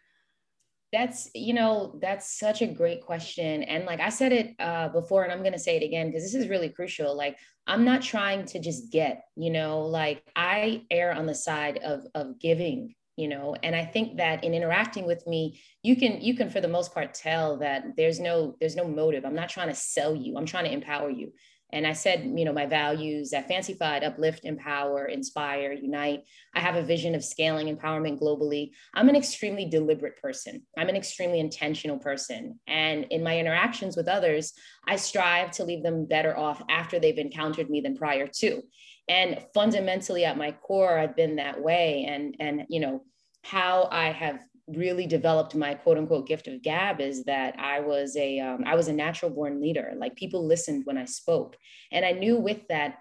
that's 0.91 1.29
you 1.33 1.53
know 1.53 1.97
that's 2.01 2.37
such 2.37 2.61
a 2.61 2.67
great 2.67 3.01
question 3.01 3.63
and 3.63 3.85
like 3.85 3.99
i 3.99 4.09
said 4.09 4.31
it 4.33 4.55
uh, 4.59 4.89
before 4.89 5.23
and 5.23 5.31
i'm 5.31 5.39
going 5.39 5.53
to 5.53 5.59
say 5.59 5.77
it 5.77 5.83
again 5.83 6.07
because 6.07 6.23
this 6.23 6.35
is 6.35 6.49
really 6.49 6.69
crucial 6.69 7.15
like 7.15 7.37
i'm 7.67 7.85
not 7.85 8.01
trying 8.01 8.45
to 8.45 8.59
just 8.59 8.91
get 8.91 9.23
you 9.35 9.49
know 9.49 9.81
like 9.81 10.23
i 10.35 10.83
err 10.91 11.13
on 11.13 11.25
the 11.25 11.35
side 11.35 11.77
of 11.77 12.05
of 12.13 12.39
giving 12.39 12.93
you 13.15 13.27
know 13.27 13.55
and 13.63 13.75
i 13.75 13.85
think 13.85 14.17
that 14.17 14.43
in 14.43 14.53
interacting 14.53 15.05
with 15.05 15.25
me 15.27 15.59
you 15.83 15.95
can 15.95 16.21
you 16.21 16.35
can 16.35 16.49
for 16.49 16.61
the 16.61 16.67
most 16.67 16.93
part 16.93 17.13
tell 17.13 17.57
that 17.57 17.95
there's 17.97 18.19
no 18.19 18.55
there's 18.59 18.75
no 18.75 18.87
motive. 18.87 19.25
I'm 19.25 19.35
not 19.35 19.49
trying 19.49 19.69
to 19.69 19.75
sell 19.75 20.15
you. 20.15 20.37
I'm 20.37 20.45
trying 20.45 20.65
to 20.65 20.73
empower 20.73 21.09
you 21.09 21.33
and 21.73 21.87
I 21.87 21.93
said, 21.93 22.31
you 22.35 22.45
know, 22.45 22.53
my 22.53 22.65
values 22.65 23.33
at 23.33 23.49
Fancyfied 23.49 24.03
uplift, 24.03 24.43
empower, 24.43 25.05
inspire, 25.05 25.71
unite. 25.71 26.23
I 26.53 26.59
have 26.59 26.75
a 26.75 26.83
vision 26.83 27.15
of 27.15 27.23
scaling 27.23 27.73
empowerment 27.73 28.19
globally. 28.19 28.71
I'm 28.93 29.09
an 29.09 29.15
extremely 29.15 29.65
deliberate 29.65 30.21
person. 30.21 30.63
I'm 30.77 30.89
an 30.89 30.95
extremely 30.95 31.39
intentional 31.39 31.97
person. 31.97 32.59
And 32.67 33.05
in 33.09 33.23
my 33.23 33.39
interactions 33.39 33.95
with 33.95 34.07
others, 34.07 34.53
I 34.87 34.97
strive 34.97 35.51
to 35.51 35.63
leave 35.63 35.83
them 35.83 36.05
better 36.05 36.37
off 36.37 36.61
after 36.69 36.99
they've 36.99 37.17
encountered 37.17 37.69
me 37.69 37.81
than 37.81 37.95
prior 37.95 38.27
to. 38.27 38.61
And 39.07 39.45
fundamentally 39.53 40.25
at 40.25 40.37
my 40.37 40.51
core, 40.51 40.97
I've 40.97 41.15
been 41.15 41.37
that 41.37 41.61
way. 41.61 42.05
And, 42.07 42.35
and, 42.39 42.65
you 42.69 42.79
know, 42.79 43.03
how 43.43 43.87
I 43.91 44.11
have 44.11 44.39
really 44.77 45.05
developed 45.05 45.55
my 45.55 45.73
quote 45.73 45.97
unquote 45.97 46.27
gift 46.27 46.47
of 46.47 46.61
gab 46.61 47.01
is 47.01 47.23
that 47.25 47.55
I 47.57 47.79
was 47.79 48.15
a 48.17 48.39
um, 48.39 48.63
I 48.65 48.75
was 48.75 48.87
a 48.87 48.93
natural 48.93 49.31
born 49.31 49.61
leader. 49.61 49.93
Like 49.97 50.15
people 50.15 50.45
listened 50.45 50.85
when 50.85 50.97
I 50.97 51.05
spoke, 51.05 51.57
and 51.91 52.05
I 52.05 52.11
knew 52.11 52.37
with 52.37 52.67
that. 52.69 52.97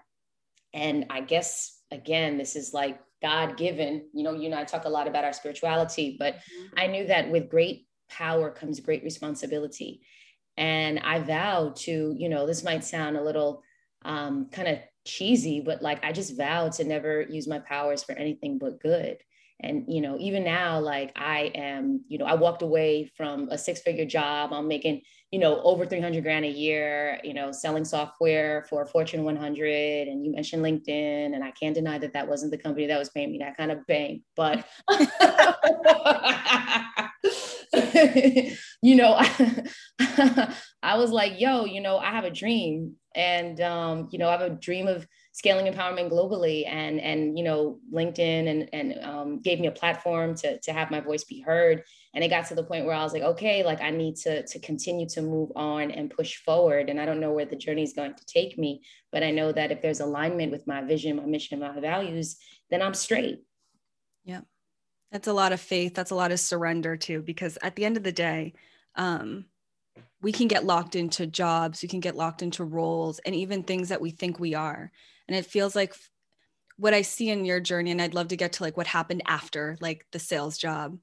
And 0.73 1.07
I 1.09 1.21
guess 1.21 1.79
again, 1.91 2.37
this 2.37 2.55
is 2.55 2.73
like 2.73 2.99
God 3.21 3.57
given. 3.57 4.07
You 4.13 4.23
know, 4.23 4.33
you 4.33 4.45
and 4.45 4.55
I 4.55 4.63
talk 4.63 4.85
a 4.85 4.89
lot 4.89 5.07
about 5.07 5.25
our 5.25 5.33
spirituality, 5.33 6.15
but 6.17 6.35
mm-hmm. 6.35 6.79
I 6.79 6.87
knew 6.87 7.07
that 7.07 7.29
with 7.29 7.49
great 7.49 7.87
power 8.09 8.51
comes 8.51 8.79
great 8.79 9.03
responsibility. 9.03 10.01
And 10.57 10.99
I 10.99 11.19
vowed 11.19 11.77
to, 11.77 12.13
you 12.17 12.29
know, 12.29 12.45
this 12.45 12.63
might 12.63 12.83
sound 12.83 13.17
a 13.17 13.23
little 13.23 13.63
um, 14.03 14.49
kind 14.51 14.67
of 14.67 14.79
cheesy, 15.05 15.61
but 15.61 15.81
like 15.81 16.03
I 16.03 16.11
just 16.11 16.37
vowed 16.37 16.73
to 16.73 16.83
never 16.83 17.21
use 17.21 17.47
my 17.47 17.59
powers 17.59 18.03
for 18.03 18.13
anything 18.13 18.57
but 18.57 18.81
good 18.81 19.17
and 19.63 19.85
you 19.87 20.01
know 20.01 20.17
even 20.19 20.43
now 20.43 20.79
like 20.79 21.11
i 21.15 21.51
am 21.55 22.01
you 22.07 22.17
know 22.17 22.25
i 22.25 22.33
walked 22.33 22.61
away 22.61 23.09
from 23.15 23.49
a 23.49 23.57
six 23.57 23.81
figure 23.81 24.05
job. 24.05 24.53
I'm 24.53 24.67
making 24.67 25.01
you 25.31 25.39
know 25.39 25.61
over 25.61 25.85
300 25.85 26.23
grand 26.23 26.45
a 26.45 26.49
year 26.49 27.19
you 27.23 27.33
know 27.33 27.51
selling 27.51 27.85
software 27.85 28.65
for 28.69 28.85
fortune 28.85 29.23
100 29.23 30.07
and 30.07 30.25
you 30.25 30.31
mentioned 30.31 30.63
linkedin 30.63 31.33
and 31.33 31.43
i 31.43 31.51
can't 31.51 31.75
deny 31.75 31.97
that 31.97 32.13
that 32.13 32.27
wasn't 32.27 32.51
the 32.51 32.57
company 32.57 32.87
that 32.87 32.99
was 32.99 33.09
paying 33.09 33.31
me 33.31 33.39
that 33.39 33.57
kind 33.57 33.71
of 33.71 33.85
bank. 33.87 34.21
But 34.35 34.65
you 38.81 38.95
know 38.95 39.15
I 40.83 40.97
was 40.97 41.11
like 41.11 41.39
yo 41.39 41.65
you 41.65 41.81
know 41.81 41.97
i 41.97 42.11
have 42.11 42.25
a 42.25 42.31
dream. 42.31 42.95
And 43.13 43.59
um, 43.59 44.07
you 44.11 44.19
know 44.19 44.29
i 44.29 44.31
have 44.31 44.41
a 44.41 44.49
dream 44.49 44.87
of 44.87 45.05
scaling 45.41 45.65
empowerment 45.65 46.11
globally 46.11 46.67
and 46.67 47.01
and 47.01 47.35
you 47.35 47.43
know 47.43 47.79
linkedin 47.91 48.47
and 48.47 48.69
and 48.73 49.03
um, 49.03 49.39
gave 49.41 49.59
me 49.59 49.65
a 49.65 49.71
platform 49.71 50.35
to 50.35 50.59
to 50.59 50.71
have 50.71 50.91
my 50.91 50.99
voice 50.99 51.23
be 51.23 51.39
heard. 51.41 51.81
And 52.13 52.23
it 52.23 52.27
got 52.27 52.45
to 52.49 52.55
the 52.55 52.63
point 52.63 52.85
where 52.85 52.93
i 52.93 53.01
was 53.03 53.11
like 53.13 53.23
okay 53.23 53.63
like 53.63 53.81
i 53.81 53.89
need 53.89 54.17
to 54.17 54.45
to 54.45 54.59
continue 54.59 55.07
to 55.09 55.23
move 55.23 55.51
on 55.55 55.89
and 55.89 56.11
push 56.11 56.35
forward. 56.45 56.89
And 56.89 57.01
i 57.01 57.05
don't 57.07 57.19
know 57.19 57.33
where 57.33 57.45
the 57.45 57.55
journey 57.55 57.81
is 57.81 57.93
going 57.93 58.13
to 58.13 58.25
take 58.25 58.59
me 58.59 58.83
but 59.11 59.23
i 59.23 59.31
know 59.31 59.51
that 59.51 59.71
if 59.71 59.81
there's 59.81 60.01
alignment 60.01 60.51
with 60.51 60.67
my 60.67 60.81
vision 60.83 61.15
my 61.15 61.25
mission 61.25 61.59
my 61.59 61.79
values 61.79 62.37
then 62.69 62.83
i'm 62.83 62.93
straight. 62.93 63.39
Yeah 64.23 64.41
that's 65.11 65.27
a 65.27 65.33
lot 65.33 65.51
of 65.51 65.59
faith. 65.59 65.93
That's 65.93 66.11
a 66.11 66.15
lot 66.15 66.31
of 66.31 66.39
surrender 66.39 66.95
too 66.95 67.21
because 67.21 67.57
at 67.63 67.75
the 67.75 67.83
end 67.83 67.97
of 67.97 68.03
the 68.03 68.11
day 68.11 68.53
um 68.95 69.45
we 70.21 70.31
can 70.31 70.47
get 70.47 70.65
locked 70.65 70.95
into 70.95 71.25
jobs. 71.25 71.81
We 71.81 71.89
can 71.89 71.99
get 71.99 72.15
locked 72.15 72.43
into 72.43 72.63
roles 72.63 73.19
and 73.25 73.33
even 73.33 73.63
things 73.63 73.89
that 73.89 74.01
we 74.01 74.11
think 74.11 74.39
we 74.39 74.53
are 74.53 74.91
and 75.27 75.35
it 75.37 75.45
feels 75.45 75.75
like 75.75 75.95
what 76.77 76.93
i 76.93 77.01
see 77.01 77.29
in 77.29 77.45
your 77.45 77.59
journey 77.59 77.91
and 77.91 78.01
i'd 78.01 78.13
love 78.13 78.29
to 78.29 78.37
get 78.37 78.53
to 78.53 78.63
like 78.63 78.77
what 78.77 78.87
happened 78.87 79.21
after 79.25 79.77
like 79.81 80.05
the 80.11 80.19
sales 80.19 80.57
job 80.57 80.97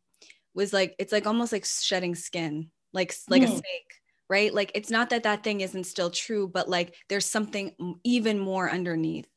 was 0.55 0.73
like 0.73 0.95
it's 0.99 1.13
like 1.13 1.27
almost 1.27 1.53
like 1.53 1.65
shedding 1.65 2.15
skin 2.15 2.71
like 2.93 3.15
like 3.29 3.43
mm. 3.43 3.47
a 3.47 3.49
snake 3.49 3.93
right 4.29 4.53
like 4.53 4.73
it's 4.75 4.91
not 4.91 5.11
that 5.11 5.23
that 5.23 5.45
thing 5.45 5.61
isn't 5.61 5.85
still 5.85 6.11
true 6.11 6.49
but 6.49 6.69
like 6.69 6.95
there's 7.09 7.27
something 7.27 7.73
even 8.05 8.39
more 8.39 8.71
underneath 8.71 9.29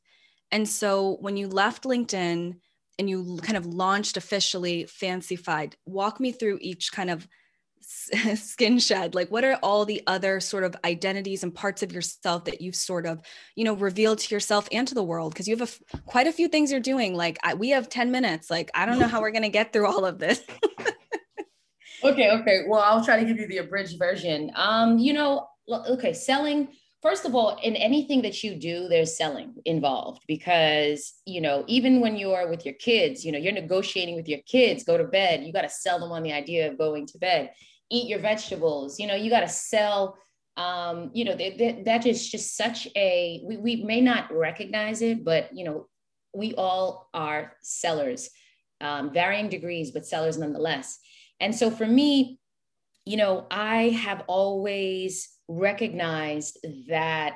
and 0.52 0.68
so 0.68 1.18
when 1.22 1.38
you 1.38 1.48
left 1.48 1.84
linkedin 1.84 2.56
and 3.00 3.10
you 3.10 3.40
kind 3.42 3.58
of 3.58 3.66
launched 3.66 4.18
officially 4.18 4.86
fancyfied 4.86 5.74
walk 5.86 6.20
me 6.20 6.32
through 6.32 6.58
each 6.62 6.92
kind 6.92 7.10
of 7.10 7.28
skin 8.36 8.80
shed 8.80 9.16
like 9.16 9.30
what 9.30 9.44
are 9.44 9.58
all 9.64 9.86
the 9.86 10.02
other 10.08 10.40
sort 10.40 10.64
of 10.64 10.76
identities 10.84 11.44
and 11.44 11.54
parts 11.54 11.84
of 11.84 11.92
yourself 11.92 12.46
that 12.46 12.62
you've 12.62 12.76
sort 12.76 13.06
of 13.06 13.22
you 13.56 13.64
know 13.64 13.74
revealed 13.74 14.20
to 14.20 14.34
yourself 14.34 14.68
and 14.72 14.88
to 14.88 14.96
the 14.96 15.04
world? 15.04 15.34
Because 15.34 15.48
you 15.48 15.56
have 15.56 15.70
a, 15.70 16.00
quite 16.02 16.28
a 16.28 16.32
few 16.32 16.48
things 16.48 16.72
you're 16.72 16.80
doing 16.80 17.16
like 17.16 17.38
I, 17.44 17.54
we 17.54 17.70
have 17.70 17.90
10 17.90 18.12
minutes 18.12 18.50
like 18.50 18.72
i 18.74 18.86
don't 18.86 19.00
know 19.00 19.08
how 19.08 19.22
we're 19.22 19.32
going 19.32 19.44
to 19.44 19.50
get 19.50 19.74
through 19.74 19.88
all 19.88 20.06
of 20.06 20.20
this. 20.20 20.42
Okay 22.04 22.32
okay 22.32 22.64
well 22.68 22.82
i'll 22.82 23.06
try 23.06 23.20
to 23.20 23.26
give 23.26 23.38
you 23.38 23.48
the 23.48 23.58
abridged 23.58 24.00
version. 24.00 24.52
Um 24.56 24.98
you 24.98 25.14
know 25.14 25.48
okay 25.70 26.14
selling 26.14 26.70
first 27.02 27.26
of 27.26 27.36
all, 27.36 27.58
in 27.64 27.76
anything 27.76 28.22
that 28.22 28.44
you 28.44 28.56
do, 28.56 28.88
there's 28.88 29.18
selling 29.18 29.56
involved 29.66 30.22
because, 30.28 31.14
you 31.26 31.42
know, 31.42 31.64
even 31.68 32.00
when 32.00 32.16
you 32.16 32.32
are 32.32 32.48
with 32.48 32.66
your 32.66 32.76
kids, 32.76 33.26
you 33.26 33.32
know, 33.32 33.40
you're 33.40 33.52
negotiating 33.52 34.16
with 34.16 34.28
your 34.28 34.40
kids, 34.46 34.84
go 34.84 34.98
to 34.98 35.04
bed, 35.04 35.44
you 35.44 35.52
got 35.52 35.64
to 35.64 35.70
sell 35.70 36.00
them 36.00 36.12
on 36.12 36.24
the 36.24 36.34
idea 36.34 36.70
of 36.70 36.78
going 36.78 37.08
to 37.08 37.18
bed, 37.18 37.52
eat 37.92 38.08
your 38.08 38.20
vegetables, 38.20 39.00
you 39.00 39.06
know, 39.06 39.16
you 39.16 39.30
got 39.30 39.42
to 39.42 39.50
sell, 39.50 40.18
um, 40.58 41.12
you 41.14 41.26
know, 41.26 41.36
they, 41.36 41.56
they, 41.58 41.84
that 41.86 42.06
is 42.06 42.30
just 42.30 42.56
such 42.56 42.88
a, 42.96 43.42
we, 43.46 43.58
we 43.58 43.76
may 43.84 44.02
not 44.02 44.34
recognize 44.34 45.02
it, 45.02 45.24
but, 45.24 45.50
you 45.54 45.66
know, 45.66 45.88
we 46.34 46.54
all 46.56 47.10
are 47.14 47.54
sellers, 47.62 48.30
um, 48.80 49.14
varying 49.14 49.50
degrees, 49.50 49.92
but 49.92 50.06
sellers 50.06 50.38
nonetheless. 50.38 50.98
And 51.40 51.54
so 51.54 51.70
for 51.70 51.86
me, 51.86 52.40
you 53.06 53.18
know, 53.18 53.48
I 53.52 53.90
have 53.90 54.24
always 54.28 55.30
recognized 55.48 56.60
that 56.88 57.36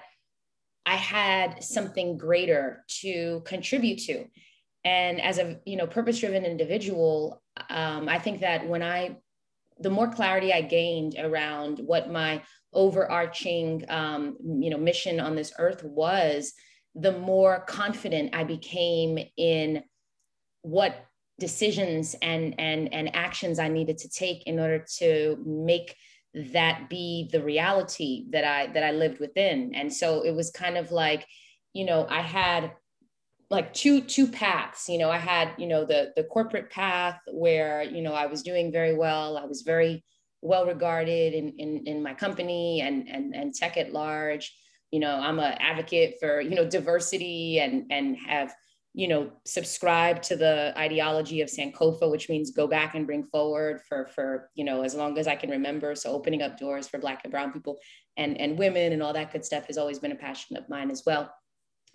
I 0.85 0.95
had 0.95 1.63
something 1.63 2.17
greater 2.17 2.85
to 3.01 3.41
contribute 3.45 3.99
to. 4.03 4.25
And 4.85 5.19
as 5.19 5.39
a 5.39 5.59
you 5.65 5.77
know 5.77 5.87
purpose-driven 5.87 6.45
individual, 6.45 7.41
um, 7.71 8.07
I 8.07 8.19
think 8.19 8.41
that 8.41 8.67
when 8.67 8.83
I, 8.83 9.17
the 9.79 9.89
more 9.89 10.07
clarity 10.07 10.53
I 10.53 10.61
gained 10.61 11.15
around 11.17 11.79
what 11.79 12.11
my 12.11 12.41
overarching 12.73 13.83
um, 13.89 14.37
you 14.39 14.69
know 14.69 14.77
mission 14.77 15.19
on 15.19 15.35
this 15.35 15.53
earth 15.59 15.83
was, 15.83 16.53
the 16.93 17.17
more 17.17 17.61
confident 17.67 18.35
I 18.35 18.43
became 18.43 19.19
in 19.37 19.83
what 20.61 21.05
decisions 21.39 22.15
and 22.21 22.55
and 22.59 22.93
and 22.93 23.15
actions 23.15 23.59
I 23.59 23.67
needed 23.67 23.97
to 23.99 24.09
take 24.09 24.43
in 24.43 24.59
order 24.59 24.85
to 24.97 25.37
make 25.45 25.95
that 26.33 26.89
be 26.89 27.29
the 27.31 27.41
reality 27.41 28.25
that 28.31 28.43
I 28.43 28.67
that 28.67 28.83
I 28.83 28.91
lived 28.91 29.19
within. 29.19 29.73
And 29.73 29.93
so 29.93 30.23
it 30.23 30.35
was 30.35 30.51
kind 30.51 30.77
of 30.77 30.91
like, 30.91 31.25
you 31.73 31.85
know, 31.85 32.05
I 32.09 32.21
had 32.21 32.73
like 33.49 33.73
two 33.73 34.01
two 34.01 34.27
paths 34.27 34.89
you 34.89 34.97
know 34.97 35.09
i 35.09 35.17
had 35.17 35.51
you 35.57 35.67
know 35.67 35.85
the 35.85 36.11
the 36.15 36.23
corporate 36.23 36.69
path 36.69 37.19
where 37.31 37.83
you 37.83 38.01
know 38.01 38.13
i 38.13 38.25
was 38.25 38.41
doing 38.41 38.71
very 38.71 38.95
well 38.95 39.37
i 39.37 39.45
was 39.45 39.61
very 39.61 40.03
well 40.41 40.65
regarded 40.65 41.33
in 41.33 41.53
in, 41.57 41.83
in 41.85 42.03
my 42.03 42.13
company 42.13 42.81
and 42.81 43.07
and 43.07 43.35
and 43.35 43.53
tech 43.53 43.77
at 43.77 43.93
large 43.93 44.55
you 44.91 44.99
know 44.99 45.15
i'm 45.15 45.39
an 45.39 45.57
advocate 45.59 46.15
for 46.19 46.41
you 46.41 46.55
know 46.55 46.67
diversity 46.67 47.59
and 47.59 47.85
and 47.91 48.17
have 48.17 48.53
you 48.97 49.09
know, 49.09 49.29
subscribe 49.43 50.21
to 50.21 50.37
the 50.37 50.73
ideology 50.77 51.41
of 51.41 51.49
Sankofa, 51.49 52.09
which 52.09 52.29
means 52.29 52.51
go 52.51 52.65
back 52.65 52.95
and 52.95 53.05
bring 53.05 53.25
forward 53.25 53.81
for, 53.89 54.07
for, 54.15 54.49
you 54.55 54.63
know, 54.63 54.83
as 54.83 54.95
long 54.95 55.17
as 55.17 55.27
I 55.27 55.35
can 55.35 55.49
remember. 55.49 55.95
So 55.95 56.13
opening 56.13 56.41
up 56.41 56.57
doors 56.57 56.87
for 56.87 56.97
Black 56.97 57.19
and 57.25 57.31
Brown 57.31 57.51
people 57.51 57.77
and, 58.15 58.39
and 58.39 58.57
women 58.57 58.93
and 58.93 59.03
all 59.03 59.11
that 59.11 59.33
good 59.33 59.43
stuff 59.43 59.67
has 59.67 59.77
always 59.77 59.99
been 59.99 60.13
a 60.13 60.15
passion 60.15 60.55
of 60.55 60.69
mine 60.69 60.91
as 60.91 61.03
well. 61.05 61.29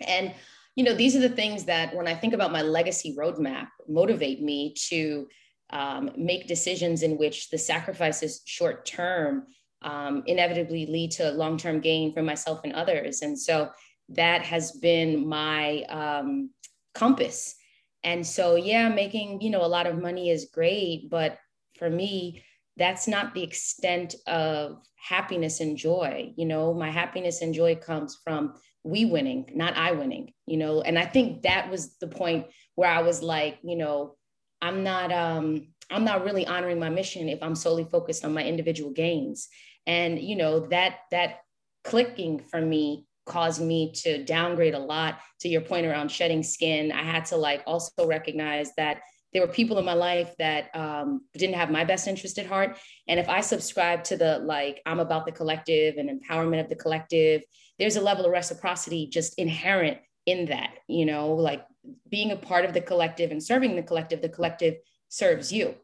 And, 0.07 0.35
you 0.77 0.85
know, 0.85 0.95
these 0.95 1.17
are 1.17 1.21
the 1.21 1.29
things 1.29 1.65
that 1.65 1.95
when 1.95 2.07
I 2.07 2.15
think 2.15 2.35
about 2.35 2.53
my 2.53 2.63
legacy 2.63 3.15
roadmap, 3.19 3.69
motivate 3.89 4.43
me 4.43 4.75
to 4.89 5.27
um, 5.71 6.11
make 6.17 6.47
decisions 6.47 7.03
in 7.03 7.19
which 7.19 7.51
the 7.51 7.59
sacrifices 7.59 8.43
short 8.45 8.87
term 8.87 9.47
um, 9.83 10.23
inevitably 10.27 10.87
lead 10.87 11.13
to 11.13 11.31
long 11.31 11.57
term 11.57 11.81
gain 11.81 12.13
for 12.13 12.23
myself 12.23 12.61
and 12.65 12.73
others. 12.73 13.23
And 13.23 13.39
so 13.39 13.71
that 14.11 14.43
has 14.43 14.73
been 14.73 15.27
my, 15.27 15.83
um, 15.85 16.51
compass. 16.95 17.55
And 18.03 18.27
so, 18.27 18.57
yeah, 18.57 18.89
making, 18.89 19.41
you 19.41 19.51
know, 19.51 19.65
a 19.65 19.69
lot 19.69 19.87
of 19.87 20.01
money 20.01 20.31
is 20.31 20.51
great, 20.53 21.11
but 21.11 21.39
for 21.79 21.91
me, 21.91 22.43
that's 22.77 23.07
not 23.07 23.35
the 23.35 23.43
extent 23.43 24.15
of 24.27 24.79
happiness 24.97 25.61
and 25.61 25.77
joy. 25.77 26.33
You 26.37 26.47
know, 26.47 26.73
my 26.73 26.91
happiness 26.91 27.43
and 27.43 27.55
joy 27.55 27.77
comes 27.77 28.19
from 28.25 28.55
we 28.85 29.05
winning, 29.05 29.51
not 29.55 29.77
I 29.77 29.93
winning, 29.93 30.33
you 30.47 30.57
know. 30.57 30.81
And 30.81 30.99
I 30.99 31.05
think 31.05 31.43
that 31.43 31.71
was 31.71 31.97
the 31.99 32.09
point 32.09 32.47
where 32.75 32.91
I 32.91 33.03
was 33.03 33.23
like, 33.23 33.59
you 33.63 33.77
know, 33.77 34.17
I'm 34.63 34.83
not 34.83 35.13
um 35.13 35.69
I'm 35.91 36.05
not 36.05 36.25
really 36.25 36.47
honoring 36.47 36.79
my 36.79 36.89
mission 36.89 37.29
if 37.29 37.43
I'm 37.43 37.55
solely 37.55 37.85
focused 37.85 38.25
on 38.25 38.35
my 38.35 38.45
individual 38.45 38.93
gains. 38.93 39.49
And 39.87 40.19
you 40.19 40.37
know, 40.37 40.61
that 40.69 41.01
that 41.11 41.41
clicking 41.85 42.41
for 42.41 42.61
me 42.61 43.07
caused 43.27 43.63
me 43.63 43.93
to 43.93 44.25
downgrade 44.25 44.75
a 44.75 44.79
lot 44.79 45.21
to 45.41 45.49
your 45.49 45.61
point 45.61 45.87
around 45.87 46.11
shedding 46.11 46.43
skin 46.43 46.91
i 46.91 47.03
had 47.03 47.25
to 47.25 47.37
like 47.37 47.63
also 47.67 48.07
recognize 48.07 48.73
that 48.77 49.01
there 49.33 49.43
were 49.43 49.53
people 49.53 49.79
in 49.79 49.85
my 49.85 49.95
life 49.95 50.35
that 50.39 50.75
um, 50.75 51.21
didn't 51.35 51.55
have 51.55 51.71
my 51.71 51.85
best 51.85 52.09
interest 52.09 52.39
at 52.39 52.47
heart 52.47 52.77
and 53.09 53.21
if 53.21 53.29
i 53.29 53.41
subscribe 53.41 54.03
to 54.03 54.17
the 54.17 54.39
like 54.41 54.83
i'm 54.87 55.01
about 55.01 55.27
the 55.27 55.33
collective 55.33 55.97
and 55.97 56.11
empowerment 56.11 56.61
of 56.61 56.69
the 56.69 56.75
collective 56.75 57.43
there's 57.81 57.97
a 57.97 58.01
level 58.01 58.25
of 58.25 58.31
reciprocity 58.31 59.09
just 59.09 59.39
inherent 59.39 59.99
in 60.27 60.47
that 60.47 60.75
you 60.87 61.05
know 61.05 61.33
like 61.33 61.65
being 62.09 62.31
a 62.31 62.37
part 62.37 62.65
of 62.65 62.73
the 62.73 62.81
collective 62.81 63.33
and 63.33 63.43
serving 63.43 63.75
the 63.75 63.83
collective 63.83 64.23
the 64.23 64.29
collective 64.29 64.77
serves 65.09 65.51
you 65.51 65.75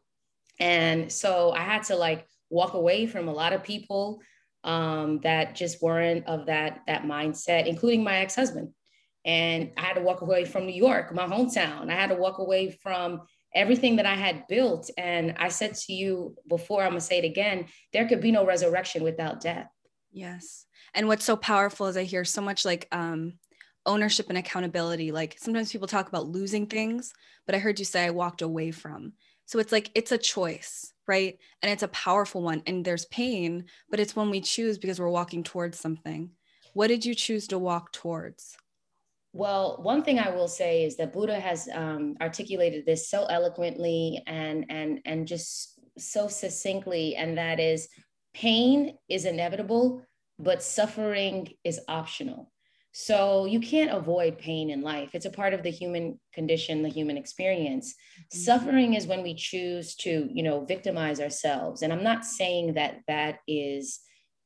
and 0.59 1.11
so 1.11 1.51
i 1.51 1.59
had 1.59 1.83
to 1.83 1.95
like 1.95 2.25
walk 2.49 2.75
away 2.75 3.05
from 3.05 3.27
a 3.27 3.33
lot 3.33 3.51
of 3.51 3.63
people 3.63 4.21
um, 4.63 5.19
that 5.23 5.55
just 5.55 5.81
weren't 5.81 6.27
of 6.27 6.47
that 6.47 6.81
that 6.87 7.03
mindset, 7.03 7.67
including 7.67 8.03
my 8.03 8.17
ex-husband. 8.17 8.73
And 9.25 9.71
I 9.77 9.81
had 9.81 9.95
to 9.95 10.01
walk 10.01 10.21
away 10.21 10.45
from 10.45 10.65
New 10.65 10.73
York, 10.73 11.13
my 11.13 11.25
hometown. 11.25 11.89
I 11.89 11.95
had 11.95 12.09
to 12.09 12.15
walk 12.15 12.39
away 12.39 12.71
from 12.71 13.21
everything 13.53 13.97
that 13.97 14.05
I 14.05 14.15
had 14.15 14.45
built. 14.47 14.89
And 14.97 15.35
I 15.37 15.49
said 15.49 15.75
to 15.75 15.93
you 15.93 16.35
before, 16.47 16.83
I'm 16.83 16.91
gonna 16.91 17.01
say 17.01 17.19
it 17.19 17.25
again, 17.25 17.65
there 17.93 18.07
could 18.07 18.21
be 18.21 18.31
no 18.31 18.45
resurrection 18.45 19.03
without 19.03 19.41
death. 19.41 19.67
Yes. 20.17 20.65
And 20.93 21.07
what's 21.07 21.25
so 21.25 21.35
powerful 21.37 21.87
is 21.87 21.97
I 21.97 22.03
hear 22.03 22.25
so 22.25 22.41
much 22.41 22.65
like 22.65 22.87
um, 22.91 23.33
ownership 23.85 24.27
and 24.29 24.37
accountability. 24.37 25.11
Like 25.11 25.37
sometimes 25.39 25.71
people 25.71 25.87
talk 25.87 26.07
about 26.07 26.27
losing 26.27 26.65
things, 26.65 27.13
but 27.45 27.55
I 27.55 27.59
heard 27.59 27.79
you 27.79 27.85
say 27.85 28.05
I 28.05 28.09
walked 28.09 28.41
away 28.41 28.71
from. 28.71 29.13
So 29.45 29.59
it's 29.59 29.71
like 29.71 29.91
it's 29.95 30.11
a 30.11 30.17
choice 30.17 30.93
right? 31.07 31.37
And 31.61 31.71
it's 31.71 31.83
a 31.83 31.87
powerful 31.89 32.41
one. 32.41 32.61
And 32.67 32.83
there's 32.83 33.05
pain, 33.05 33.65
but 33.89 33.99
it's 33.99 34.15
when 34.15 34.29
we 34.29 34.41
choose 34.41 34.77
because 34.77 34.99
we're 34.99 35.09
walking 35.09 35.43
towards 35.43 35.79
something. 35.79 36.31
What 36.73 36.87
did 36.87 37.05
you 37.05 37.15
choose 37.15 37.47
to 37.47 37.57
walk 37.57 37.91
towards? 37.93 38.57
Well, 39.33 39.79
one 39.81 40.03
thing 40.03 40.19
I 40.19 40.29
will 40.29 40.47
say 40.47 40.83
is 40.83 40.97
that 40.97 41.13
Buddha 41.13 41.39
has 41.39 41.69
um, 41.73 42.15
articulated 42.21 42.85
this 42.85 43.09
so 43.09 43.25
eloquently 43.25 44.21
and 44.25 44.65
and 44.69 44.99
and 45.05 45.27
just 45.27 45.79
so 45.97 46.27
succinctly, 46.27 47.15
and 47.15 47.37
that 47.37 47.59
is, 47.59 47.87
pain 48.37 48.97
is 49.09 49.25
inevitable, 49.25 50.03
but 50.37 50.61
suffering 50.61 51.49
is 51.63 51.79
optional. 51.87 52.51
So 52.91 53.45
you 53.45 53.59
can't 53.59 53.91
avoid 53.91 54.37
pain 54.37 54.69
in 54.69 54.81
life. 54.81 55.11
It's 55.13 55.25
a 55.25 55.31
part 55.31 55.53
of 55.53 55.63
the 55.63 55.71
human 55.71 56.19
condition, 56.33 56.83
the 56.83 56.89
human 56.89 57.17
experience. 57.17 57.93
Mm-hmm. 57.93 58.37
Suffering 58.39 58.93
is 58.93 59.07
when 59.07 59.23
we 59.23 59.33
choose 59.33 59.95
to, 59.97 60.29
you 60.31 60.43
know, 60.43 60.65
victimize 60.65 61.19
ourselves. 61.19 61.81
And 61.81 61.91
I'm 61.91 62.03
not 62.03 62.25
saying 62.25 62.73
that 62.73 62.99
that 63.07 63.39
is 63.47 63.99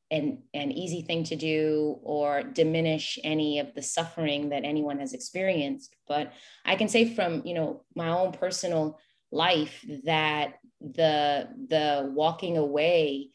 an, 0.09 0.43
an 0.53 0.71
easy 0.71 1.01
thing 1.01 1.23
to 1.25 1.35
do 1.35 1.97
or 2.03 2.43
diminish 2.43 3.19
any 3.23 3.59
of 3.59 3.73
the 3.73 3.81
suffering 3.81 4.49
that 4.49 4.65
anyone 4.65 4.99
has 4.99 5.13
experienced. 5.13 5.95
But 6.07 6.33
I 6.65 6.75
can 6.75 6.89
say 6.89 7.13
from, 7.13 7.41
you 7.45 7.53
know, 7.53 7.83
my 7.95 8.09
own 8.09 8.31
personal 8.33 8.99
life 9.31 9.85
that 10.03 10.55
the 10.81 11.47
the 11.69 12.11
walking 12.13 12.57
away 12.57 13.29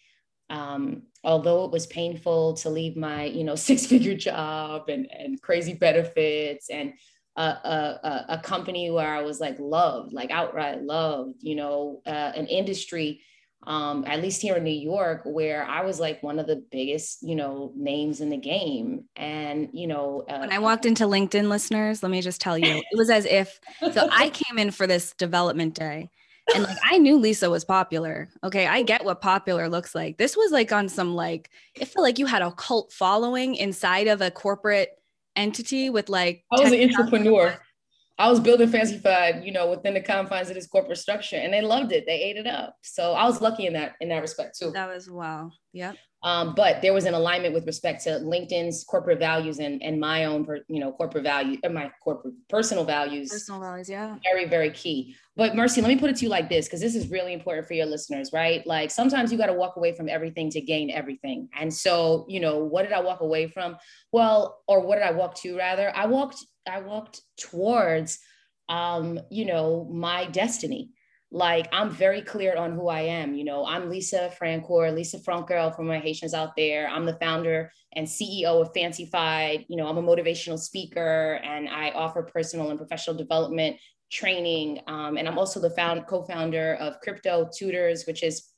um, 0.50 1.02
although 1.24 1.64
it 1.64 1.72
was 1.72 1.86
painful 1.86 2.54
to 2.54 2.70
leave 2.70 2.96
my 2.96 3.24
you 3.24 3.44
know 3.44 3.54
six 3.68 3.86
figure 3.86 4.14
job 4.14 4.88
and, 4.88 5.08
and 5.10 5.40
crazy 5.42 5.74
benefits 5.74 6.70
and 6.70 6.92
a, 7.36 7.42
a, 7.42 8.24
a, 8.30 8.38
company 8.38 8.90
where 8.90 9.14
I 9.14 9.22
was 9.22 9.40
like 9.40 9.56
loved, 9.58 10.12
like 10.12 10.30
outright 10.30 10.82
loved, 10.82 11.34
you 11.40 11.54
know, 11.54 12.00
uh, 12.06 12.32
an 12.34 12.46
industry, 12.46 13.20
um, 13.66 14.04
at 14.06 14.22
least 14.22 14.40
here 14.40 14.56
in 14.56 14.64
New 14.64 14.70
York, 14.70 15.22
where 15.24 15.64
I 15.66 15.84
was 15.84 16.00
like 16.00 16.22
one 16.22 16.38
of 16.38 16.46
the 16.46 16.64
biggest, 16.70 17.18
you 17.22 17.34
know, 17.34 17.72
names 17.76 18.20
in 18.20 18.30
the 18.30 18.36
game. 18.36 19.04
And, 19.16 19.68
you 19.72 19.86
know, 19.86 20.24
uh, 20.28 20.38
when 20.38 20.52
I 20.52 20.60
walked 20.60 20.86
into 20.86 21.04
LinkedIn 21.04 21.48
listeners, 21.48 22.02
let 22.02 22.10
me 22.10 22.22
just 22.22 22.40
tell 22.40 22.56
you, 22.56 22.76
it 22.76 22.96
was 22.96 23.10
as 23.10 23.26
if, 23.26 23.60
so 23.92 24.08
I 24.10 24.30
came 24.30 24.58
in 24.58 24.70
for 24.70 24.86
this 24.86 25.12
development 25.12 25.74
day 25.74 26.10
and 26.54 26.64
like 26.64 26.78
I 26.84 26.98
knew 26.98 27.18
Lisa 27.18 27.50
was 27.50 27.64
popular. 27.64 28.28
Okay, 28.44 28.66
I 28.66 28.82
get 28.82 29.04
what 29.04 29.20
popular 29.20 29.68
looks 29.68 29.94
like. 29.94 30.18
This 30.18 30.36
was 30.36 30.52
like 30.52 30.72
on 30.72 30.88
some 30.88 31.14
like 31.14 31.50
it 31.74 31.86
felt 31.86 32.04
like 32.04 32.18
you 32.18 32.26
had 32.26 32.42
a 32.42 32.52
cult 32.52 32.92
following 32.92 33.56
inside 33.56 34.06
of 34.06 34.20
a 34.20 34.30
corporate 34.30 34.90
entity 35.34 35.90
with 35.90 36.08
like 36.08 36.44
I 36.52 36.60
was 36.60 36.72
an 36.72 36.82
entrepreneur. 36.82 37.58
I 38.18 38.30
was 38.30 38.40
building 38.40 38.70
Fancyfied, 38.70 39.44
you 39.44 39.52
know, 39.52 39.68
within 39.68 39.92
the 39.92 40.00
confines 40.00 40.48
of 40.48 40.54
this 40.54 40.66
corporate 40.66 40.96
structure, 40.96 41.36
and 41.36 41.52
they 41.52 41.60
loved 41.60 41.92
it. 41.92 42.04
They 42.06 42.18
ate 42.18 42.38
it 42.38 42.46
up. 42.46 42.74
So 42.82 43.12
I 43.12 43.26
was 43.26 43.42
lucky 43.42 43.66
in 43.66 43.74
that 43.74 43.92
in 44.00 44.08
that 44.08 44.22
respect 44.22 44.58
too. 44.58 44.70
That 44.70 44.88
was 44.88 45.10
wow. 45.10 45.50
Yep. 45.72 45.96
Um, 46.26 46.56
but 46.56 46.82
there 46.82 46.92
was 46.92 47.04
an 47.04 47.14
alignment 47.14 47.54
with 47.54 47.66
respect 47.66 48.02
to 48.02 48.10
LinkedIn's 48.18 48.82
corporate 48.82 49.20
values 49.20 49.60
and, 49.60 49.80
and 49.80 50.00
my 50.00 50.24
own, 50.24 50.44
per, 50.44 50.58
you 50.66 50.80
know, 50.80 50.90
corporate 50.90 51.22
value, 51.22 51.56
uh, 51.64 51.68
my 51.68 51.88
corporate 52.02 52.34
personal 52.48 52.82
values. 52.82 53.30
Personal 53.30 53.60
values, 53.60 53.88
yeah. 53.88 54.16
Very, 54.24 54.44
very 54.44 54.72
key. 54.72 55.14
But 55.36 55.54
Mercy, 55.54 55.80
let 55.80 55.86
me 55.86 55.96
put 55.96 56.10
it 56.10 56.16
to 56.16 56.24
you 56.24 56.28
like 56.28 56.48
this, 56.48 56.66
because 56.66 56.80
this 56.80 56.96
is 56.96 57.12
really 57.12 57.32
important 57.32 57.68
for 57.68 57.74
your 57.74 57.86
listeners, 57.86 58.32
right? 58.32 58.66
Like 58.66 58.90
sometimes 58.90 59.30
you 59.30 59.38
got 59.38 59.46
to 59.46 59.52
walk 59.52 59.76
away 59.76 59.92
from 59.92 60.08
everything 60.08 60.50
to 60.50 60.60
gain 60.60 60.90
everything. 60.90 61.48
And 61.56 61.72
so, 61.72 62.26
you 62.28 62.40
know, 62.40 62.58
what 62.58 62.82
did 62.82 62.92
I 62.92 63.02
walk 63.02 63.20
away 63.20 63.46
from? 63.46 63.76
Well, 64.10 64.58
or 64.66 64.84
what 64.84 64.96
did 64.96 65.04
I 65.04 65.12
walk 65.12 65.36
to 65.42 65.56
rather? 65.56 65.92
I 65.94 66.06
walked, 66.06 66.44
I 66.68 66.80
walked 66.80 67.20
towards, 67.38 68.18
um, 68.68 69.20
you 69.30 69.44
know, 69.44 69.88
my 69.92 70.24
destiny 70.24 70.90
like 71.36 71.68
I'm 71.70 71.90
very 71.90 72.22
clear 72.22 72.56
on 72.56 72.72
who 72.72 72.88
I 72.88 73.02
am. 73.02 73.34
You 73.34 73.44
know, 73.44 73.66
I'm 73.66 73.90
Lisa 73.90 74.32
Francoeur, 74.40 74.90
Lisa 74.94 75.18
Francoeur 75.18 75.76
for 75.76 75.82
my 75.82 75.98
Haitians 75.98 76.32
out 76.32 76.56
there. 76.56 76.88
I'm 76.88 77.04
the 77.04 77.18
founder 77.20 77.70
and 77.94 78.06
CEO 78.06 78.62
of 78.62 78.72
Fancyfied. 78.72 79.66
You 79.68 79.76
know, 79.76 79.86
I'm 79.86 79.98
a 79.98 80.02
motivational 80.02 80.58
speaker 80.58 81.38
and 81.44 81.68
I 81.68 81.90
offer 81.90 82.22
personal 82.22 82.70
and 82.70 82.78
professional 82.78 83.14
development 83.14 83.76
training. 84.10 84.80
Um, 84.86 85.18
and 85.18 85.28
I'm 85.28 85.36
also 85.36 85.60
the 85.60 85.68
found, 85.68 86.06
co-founder 86.06 86.76
of 86.76 87.02
Crypto 87.02 87.50
Tutors, 87.54 88.06
which 88.06 88.22
is 88.22 88.48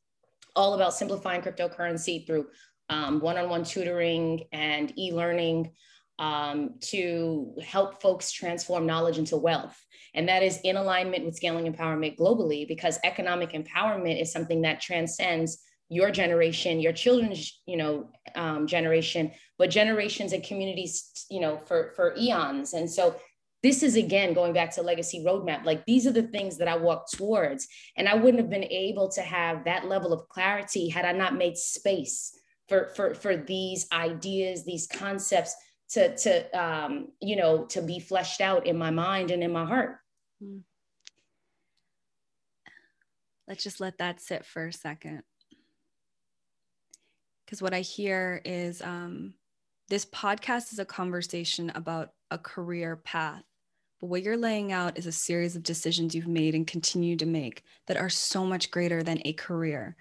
all 0.55 0.75
about 0.75 0.95
simplifying 0.95 1.43
cryptocurrency 1.43 2.25
through 2.29 2.47
um, 2.91 3.19
one-on-one 3.19 3.65
tutoring 3.65 4.45
and 4.53 4.97
e-learning 4.97 5.73
um, 6.19 6.75
to 6.81 7.55
help 7.65 8.03
folks 8.03 8.33
transform 8.33 8.87
knowledge 8.87 9.19
into 9.19 9.37
wealth. 9.37 9.79
And 10.15 10.29
that 10.29 10.43
is 10.43 10.59
in 10.65 10.77
alignment 10.77 11.25
with 11.25 11.37
scaling 11.37 11.73
empowerment 11.73 12.17
globally, 12.17 12.67
because 12.67 12.99
economic 13.05 13.53
empowerment 13.53 14.21
is 14.21 14.33
something 14.33 14.63
that 14.63 14.81
transcends 14.81 15.63
your 15.91 16.11
generation, 16.11 16.81
your 16.81 16.93
children's, 16.93 17.61
you 17.67 17.77
know, 17.77 18.11
um, 18.35 18.67
generation, 18.67 19.31
but 19.59 19.71
generations 19.71 20.33
and 20.33 20.45
communities, 20.45 21.27
you 21.31 21.41
know, 21.41 21.57
for 21.57 21.93
for 21.97 22.15
eons. 22.19 22.75
And 22.75 22.91
so 22.91 23.17
this 23.63 23.83
is 23.83 23.97
again 23.97 24.35
going 24.35 24.53
back 24.53 24.71
to 24.75 24.83
legacy 24.83 25.25
roadmap. 25.25 25.65
Like 25.65 25.85
these 25.87 26.07
are 26.07 26.13
the 26.13 26.25
things 26.25 26.59
that 26.59 26.69
I 26.69 26.77
walk 26.77 27.11
towards, 27.11 27.67
and 27.97 28.09
I 28.09 28.15
wouldn't 28.15 28.39
have 28.39 28.51
been 28.51 28.65
able 28.65 29.09
to 29.11 29.23
have 29.23 29.65
that 29.65 29.87
level 29.87 30.13
of 30.13 30.29
clarity 30.29 30.89
had 30.89 31.05
I 31.05 31.13
not 31.13 31.37
made 31.37 31.57
space 31.57 32.39
for 32.69 32.91
for 32.95 33.15
for 33.15 33.37
these 33.37 33.87
ideas, 33.93 34.65
these 34.65 34.87
concepts 34.87 35.55
to 35.91 36.17
to 36.17 36.59
um, 36.59 37.09
you 37.21 37.37
know 37.37 37.65
to 37.67 37.83
be 37.83 37.99
fleshed 37.99 38.41
out 38.41 38.67
in 38.67 38.77
my 38.77 38.91
mind 38.91 39.31
and 39.31 39.43
in 39.43 39.53
my 39.53 39.65
heart. 39.65 39.99
Hmm. 40.43 40.59
let's 43.47 43.65
just 43.65 43.81
let 43.81 43.99
that 43.99 44.21
sit 44.21 44.45
for 44.45 44.67
a 44.67 44.73
second. 44.73 45.23
Because 47.45 47.63
what 47.63 47.75
i 47.75 47.81
hear 47.81 48.43
is 48.45 48.83
um, 48.83 49.35
this 49.89 50.05
podcast 50.05 50.73
is 50.73 50.79
a 50.79 50.85
conversation 50.85 51.71
about 51.75 52.13
a 52.31 52.37
career 52.39 52.95
path 52.95 53.43
but 54.01 54.07
what 54.09 54.23
you're 54.23 54.37
laying 54.37 54.73
out 54.73 54.97
is 54.97 55.07
a 55.07 55.13
series 55.13 55.57
of 55.57 55.63
decisions 55.63 56.15
you've 56.15 56.29
made 56.29 56.55
and 56.55 56.67
continue 56.67 57.17
to 57.17 57.27
make 57.27 57.65
that 57.87 57.97
are 57.97 58.09
so 58.09 58.45
much 58.45 58.71
greater 58.71 59.03
than 59.03 59.21
a 59.25 59.33
career 59.33 59.97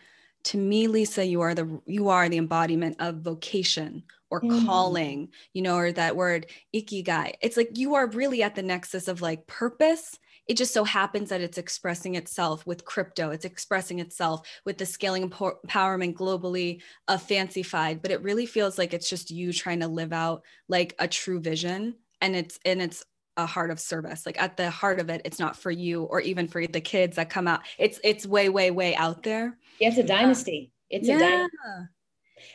to 0.48 0.58
me 0.58 0.88
lisa 0.88 1.26
you 1.26 1.42
are 1.42 1.54
the 1.54 1.82
you 1.86 2.08
are 2.08 2.30
the 2.30 2.38
embodiment 2.38 2.96
of 3.00 3.18
vocation 3.18 4.02
or 4.30 4.42
mm. 4.42 4.66
calling 4.66 5.30
you 5.54 5.62
know 5.62 5.76
or 5.76 5.92
that 5.92 6.16
word 6.16 6.48
ikigai. 6.74 7.34
It's 7.42 7.58
like 7.58 7.78
you 7.78 7.96
are 7.96 8.08
really 8.08 8.44
at 8.44 8.56
the 8.56 8.64
nexus 8.64 9.08
of 9.08 9.22
like 9.22 9.48
purpose. 9.48 10.18
It 10.48 10.56
just 10.56 10.74
so 10.74 10.86
happens 10.86 11.30
that 11.30 11.42
it's 11.42 11.58
expressing 11.58 12.16
itself 12.16 12.66
with 12.66 12.86
crypto. 12.86 13.32
It's 13.32 13.44
expressing 13.44 14.00
itself 14.00 14.48
with 14.64 14.78
the 14.78 14.86
scaling 14.86 15.30
empowerment 15.30 16.14
globally 16.14 16.82
of 17.10 17.26
fancyfied 17.26 18.02
but 18.02 18.12
it 18.12 18.24
really 18.24 18.46
feels 18.46 18.78
like 18.78 18.94
it's 18.94 19.10
just 19.10 19.32
you 19.32 19.52
trying 19.52 19.82
to 19.82 19.88
live 19.88 20.14
out 20.14 20.44
like 20.70 20.96
a 21.00 21.08
true 21.08 21.42
vision 21.42 21.96
and 22.22 22.36
it's 22.36 22.60
and 22.66 22.82
it's 22.82 23.04
a 23.38 23.45
heart 23.45 23.71
of 23.71 23.80
service. 23.80 24.26
Like 24.26 24.41
at 24.41 24.58
the 24.58 24.69
heart 24.69 25.00
of 25.00 25.10
it 25.10 25.21
it's 25.26 25.39
not 25.39 25.56
for 25.56 25.71
you 25.71 26.04
or 26.04 26.19
even 26.21 26.47
for 26.47 26.65
the 26.65 26.82
kids 26.82 27.15
that 27.15 27.30
come 27.30 27.47
out. 27.47 27.62
It's 27.78 28.00
it's 28.04 28.26
way 28.26 28.50
way 28.50 28.71
way 28.71 28.95
out 28.95 29.23
there. 29.23 29.58
Yeah, 29.80 29.89
it's 29.89 29.97
a 29.97 30.04
dynasty. 30.04 30.71
It's 30.89 31.08
yeah. 31.08 31.15
a 31.15 31.19
dynasty 31.19 31.58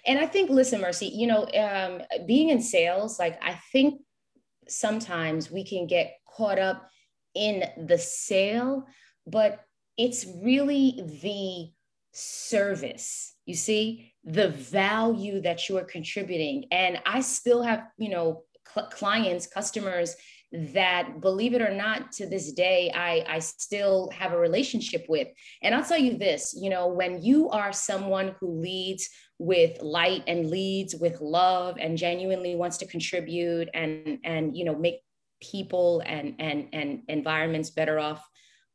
and 0.06 0.16
i 0.20 0.24
think 0.24 0.48
listen 0.48 0.80
mercy 0.80 1.06
you 1.06 1.26
know 1.26 1.44
um, 1.58 2.00
being 2.24 2.50
in 2.50 2.62
sales 2.62 3.18
like 3.18 3.36
i 3.42 3.52
think 3.72 4.00
sometimes 4.68 5.50
we 5.50 5.64
can 5.64 5.88
get 5.88 6.14
caught 6.36 6.56
up 6.56 6.88
in 7.34 7.64
the 7.88 7.98
sale 7.98 8.86
but 9.26 9.64
it's 9.98 10.24
really 10.40 11.02
the 11.20 11.72
service 12.16 13.32
you 13.46 13.54
see? 13.54 14.12
The 14.24 14.48
value 14.48 15.40
that 15.40 15.68
you 15.68 15.76
are 15.78 15.84
contributing. 15.84 16.66
And 16.70 17.00
i 17.06 17.20
still 17.20 17.62
have 17.62 17.84
you 17.98 18.10
know 18.10 18.42
cl- 18.72 18.88
clients 18.88 19.46
customers 19.46 20.16
that 20.52 21.20
believe 21.20 21.54
it 21.54 21.62
or 21.62 21.74
not 21.74 22.12
to 22.12 22.26
this 22.26 22.52
day 22.52 22.90
I, 22.94 23.24
I 23.26 23.38
still 23.38 24.10
have 24.10 24.32
a 24.32 24.38
relationship 24.38 25.06
with. 25.08 25.28
And 25.62 25.74
i'll 25.74 25.84
tell 25.84 25.98
you 25.98 26.18
this 26.18 26.54
you 26.58 26.70
know 26.70 26.88
when 26.88 27.22
you 27.22 27.48
are 27.50 27.72
someone 27.72 28.34
who 28.38 28.60
leads 28.60 29.08
with 29.38 29.80
light 29.82 30.22
and 30.26 30.50
leads 30.50 30.94
with 30.94 31.20
love 31.20 31.76
and 31.80 31.98
genuinely 31.98 32.54
wants 32.54 32.76
to 32.78 32.86
contribute 32.86 33.68
and 33.74 34.18
and 34.24 34.56
you 34.56 34.64
know 34.64 34.74
make 34.74 35.00
people 35.40 36.02
and 36.06 36.36
and 36.38 36.68
and 36.72 37.02
environments 37.08 37.70
better 37.70 37.98
off 37.98 38.24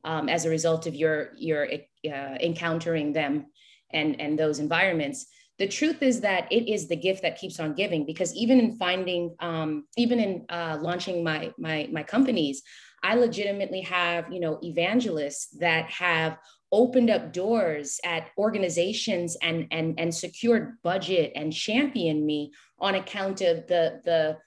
um, 0.03 0.29
as 0.29 0.45
a 0.45 0.49
result 0.49 0.87
of 0.87 0.95
your 0.95 1.31
your 1.37 1.67
uh, 1.71 2.37
encountering 2.41 3.13
them 3.13 3.45
and 3.93 4.19
and 4.19 4.37
those 4.37 4.59
environments 4.59 5.27
the 5.59 5.67
truth 5.67 6.03
is 6.03 6.21
that 6.21 6.51
it 6.51 6.71
is 6.71 6.87
the 6.87 6.95
gift 6.95 7.23
that 7.23 7.37
keeps 7.37 7.59
on 7.59 7.73
giving 7.73 8.05
because 8.05 8.33
even 8.35 8.59
in 8.59 8.77
finding 8.77 9.35
um, 9.39 9.85
even 9.97 10.19
in 10.19 10.45
uh, 10.49 10.77
launching 10.81 11.23
my 11.23 11.51
my 11.57 11.87
my 11.91 12.03
companies 12.03 12.61
i 13.03 13.15
legitimately 13.15 13.81
have 13.81 14.31
you 14.31 14.39
know 14.39 14.59
evangelists 14.63 15.47
that 15.59 15.85
have 15.89 16.37
opened 16.71 17.09
up 17.09 17.31
doors 17.31 17.99
at 18.03 18.29
organizations 18.37 19.37
and 19.41 19.67
and 19.71 19.99
and 19.99 20.13
secured 20.13 20.81
budget 20.83 21.31
and 21.35 21.53
championed 21.53 22.25
me 22.25 22.51
on 22.79 22.95
account 22.95 23.41
of 23.41 23.67
the 23.67 24.01
the 24.05 24.37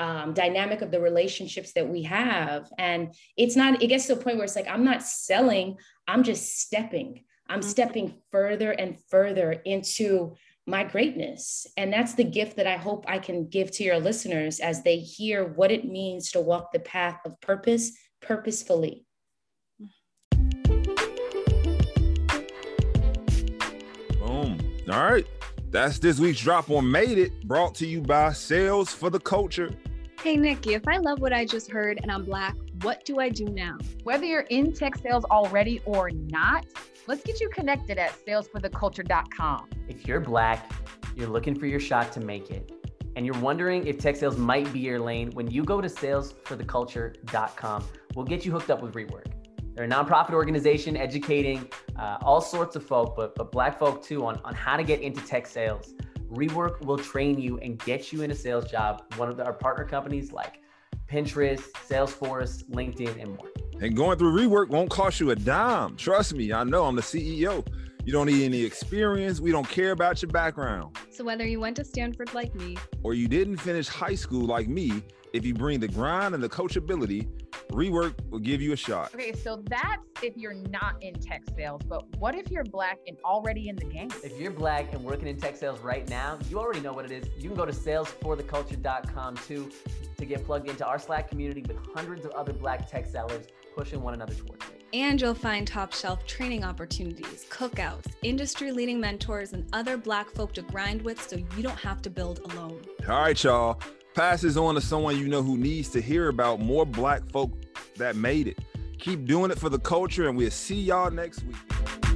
um, 0.00 0.32
dynamic 0.32 0.80
of 0.80 0.92
the 0.92 1.00
relationships 1.00 1.72
that 1.72 1.88
we 1.88 2.02
have 2.02 2.70
and 2.78 3.14
it's 3.36 3.56
not 3.56 3.82
it 3.82 3.88
gets 3.88 4.06
to 4.06 4.12
a 4.12 4.16
point 4.16 4.36
where 4.36 4.44
it's 4.44 4.54
like 4.54 4.68
i'm 4.68 4.84
not 4.84 5.02
selling 5.02 5.76
i'm 6.06 6.22
just 6.22 6.60
stepping 6.60 7.24
i'm 7.48 7.60
mm-hmm. 7.60 7.68
stepping 7.68 8.14
further 8.30 8.70
and 8.70 8.96
further 9.10 9.50
into 9.50 10.36
my 10.68 10.84
greatness. 10.84 11.66
And 11.76 11.92
that's 11.92 12.14
the 12.14 12.24
gift 12.24 12.56
that 12.56 12.66
I 12.66 12.76
hope 12.76 13.06
I 13.08 13.18
can 13.18 13.48
give 13.48 13.70
to 13.72 13.84
your 13.84 13.98
listeners 13.98 14.60
as 14.60 14.82
they 14.82 14.98
hear 14.98 15.44
what 15.44 15.72
it 15.72 15.86
means 15.86 16.30
to 16.32 16.40
walk 16.40 16.72
the 16.72 16.80
path 16.80 17.18
of 17.24 17.40
purpose 17.40 17.92
purposefully. 18.20 19.06
Boom. 24.20 24.58
All 24.90 25.10
right. 25.10 25.26
That's 25.70 25.98
this 25.98 26.18
week's 26.18 26.40
drop 26.40 26.70
on 26.70 26.90
Made 26.90 27.18
It, 27.18 27.46
brought 27.46 27.74
to 27.76 27.86
you 27.86 28.00
by 28.00 28.32
Sales 28.32 28.90
for 28.90 29.10
the 29.10 29.20
Culture. 29.20 29.70
Hey, 30.22 30.36
Nikki, 30.36 30.74
if 30.74 30.86
I 30.88 30.96
love 30.96 31.20
what 31.20 31.32
I 31.32 31.44
just 31.44 31.70
heard 31.70 32.00
and 32.02 32.10
I'm 32.10 32.24
Black, 32.24 32.56
what 32.82 33.04
do 33.04 33.18
I 33.18 33.28
do 33.28 33.44
now? 33.46 33.78
Whether 34.04 34.24
you're 34.24 34.42
in 34.42 34.72
tech 34.72 34.96
sales 34.96 35.24
already 35.24 35.80
or 35.84 36.10
not, 36.10 36.66
let's 37.06 37.22
get 37.22 37.40
you 37.40 37.48
connected 37.48 37.98
at 37.98 38.12
salesfortheculture.com. 38.26 39.68
If 39.88 40.06
you're 40.06 40.20
Black, 40.20 40.70
you're 41.16 41.28
looking 41.28 41.58
for 41.58 41.66
your 41.66 41.80
shot 41.80 42.12
to 42.12 42.20
make 42.20 42.50
it, 42.50 42.70
and 43.16 43.26
you're 43.26 43.38
wondering 43.40 43.86
if 43.86 43.98
tech 43.98 44.16
sales 44.16 44.36
might 44.36 44.72
be 44.72 44.80
your 44.80 45.00
lane, 45.00 45.30
when 45.32 45.50
you 45.50 45.64
go 45.64 45.80
to 45.80 45.88
salesfortheculture.com, 45.88 47.84
we'll 48.14 48.26
get 48.26 48.44
you 48.44 48.52
hooked 48.52 48.70
up 48.70 48.82
with 48.82 48.94
Rework. 48.94 49.32
They're 49.74 49.84
a 49.84 49.88
nonprofit 49.88 50.32
organization 50.32 50.96
educating 50.96 51.70
uh, 51.96 52.18
all 52.22 52.40
sorts 52.40 52.76
of 52.76 52.84
folk, 52.84 53.16
but, 53.16 53.34
but 53.34 53.52
Black 53.52 53.78
folk 53.78 54.02
too, 54.02 54.24
on, 54.26 54.40
on 54.44 54.54
how 54.54 54.76
to 54.76 54.82
get 54.82 55.00
into 55.00 55.20
tech 55.24 55.46
sales. 55.46 55.94
Rework 56.30 56.80
will 56.84 56.98
train 56.98 57.40
you 57.40 57.58
and 57.60 57.78
get 57.78 58.12
you 58.12 58.22
in 58.22 58.30
a 58.30 58.34
sales 58.34 58.70
job. 58.70 59.04
One 59.16 59.28
of 59.28 59.36
the, 59.36 59.44
our 59.44 59.52
partner 59.52 59.84
companies 59.84 60.32
like 60.32 60.60
Pinterest, 61.10 61.70
Salesforce, 61.88 62.64
LinkedIn, 62.70 63.20
and 63.20 63.36
more. 63.36 63.48
And 63.80 63.96
going 63.96 64.18
through 64.18 64.36
rework 64.36 64.68
won't 64.68 64.90
cost 64.90 65.20
you 65.20 65.30
a 65.30 65.36
dime. 65.36 65.96
Trust 65.96 66.34
me, 66.34 66.52
I 66.52 66.64
know 66.64 66.84
I'm 66.84 66.96
the 66.96 67.02
CEO. 67.02 67.66
You 68.04 68.12
don't 68.12 68.26
need 68.26 68.44
any 68.44 68.62
experience. 68.62 69.40
We 69.40 69.52
don't 69.52 69.68
care 69.68 69.92
about 69.92 70.22
your 70.22 70.30
background. 70.30 70.96
So, 71.10 71.24
whether 71.24 71.46
you 71.46 71.60
went 71.60 71.76
to 71.76 71.84
Stanford 71.84 72.32
like 72.34 72.54
me, 72.54 72.76
or 73.02 73.14
you 73.14 73.28
didn't 73.28 73.58
finish 73.58 73.86
high 73.86 74.14
school 74.14 74.46
like 74.46 74.68
me, 74.68 75.02
if 75.38 75.46
you 75.46 75.54
bring 75.54 75.78
the 75.78 75.86
grind 75.86 76.34
and 76.34 76.42
the 76.42 76.48
coachability, 76.48 77.28
rework 77.70 78.14
will 78.28 78.40
give 78.40 78.60
you 78.60 78.72
a 78.72 78.76
shot. 78.76 79.14
Okay, 79.14 79.32
so 79.32 79.62
that's 79.70 80.02
if 80.20 80.36
you're 80.36 80.52
not 80.52 81.00
in 81.00 81.14
tech 81.14 81.44
sales, 81.56 81.80
but 81.88 82.04
what 82.18 82.34
if 82.34 82.50
you're 82.50 82.64
black 82.64 82.98
and 83.06 83.16
already 83.24 83.68
in 83.68 83.76
the 83.76 83.84
game? 83.84 84.08
If 84.24 84.38
you're 84.40 84.50
black 84.50 84.92
and 84.92 85.04
working 85.04 85.28
in 85.28 85.36
tech 85.38 85.56
sales 85.56 85.78
right 85.78 86.08
now, 86.08 86.38
you 86.50 86.58
already 86.58 86.80
know 86.80 86.92
what 86.92 87.04
it 87.04 87.12
is. 87.12 87.28
You 87.38 87.50
can 87.50 87.56
go 87.56 87.64
to 87.64 87.72
salesfortheculture.com 87.72 89.36
too 89.36 89.70
to 90.16 90.24
get 90.24 90.44
plugged 90.44 90.68
into 90.68 90.84
our 90.84 90.98
Slack 90.98 91.30
community 91.30 91.62
with 91.62 91.76
hundreds 91.94 92.24
of 92.24 92.32
other 92.32 92.52
black 92.52 92.90
tech 92.90 93.06
sellers 93.06 93.46
pushing 93.76 94.02
one 94.02 94.14
another 94.14 94.34
towards 94.34 94.64
it. 94.66 94.82
And 94.92 95.20
you'll 95.20 95.34
find 95.34 95.68
top 95.68 95.92
shelf 95.92 96.26
training 96.26 96.64
opportunities, 96.64 97.46
cookouts, 97.48 98.06
industry 98.22 98.72
leading 98.72 98.98
mentors, 98.98 99.52
and 99.52 99.68
other 99.72 99.96
Black 99.98 100.30
folk 100.30 100.54
to 100.54 100.62
grind 100.62 101.02
with 101.02 101.22
so 101.22 101.36
you 101.36 101.62
don't 101.62 101.78
have 101.78 102.00
to 102.02 102.10
build 102.10 102.40
alone. 102.50 102.80
All 103.06 103.20
right, 103.20 103.44
y'all. 103.44 103.78
Pass 104.18 104.40
this 104.40 104.56
on 104.56 104.74
to 104.74 104.80
someone 104.80 105.16
you 105.16 105.28
know 105.28 105.44
who 105.44 105.56
needs 105.56 105.90
to 105.90 106.00
hear 106.00 106.26
about 106.28 106.58
more 106.58 106.84
Black 106.84 107.22
folk 107.30 107.52
that 107.98 108.16
made 108.16 108.48
it. 108.48 108.58
Keep 108.98 109.26
doing 109.26 109.52
it 109.52 109.60
for 109.60 109.68
the 109.68 109.78
culture, 109.78 110.26
and 110.28 110.36
we'll 110.36 110.50
see 110.50 110.74
y'all 110.74 111.08
next 111.08 111.44
week. 111.44 112.07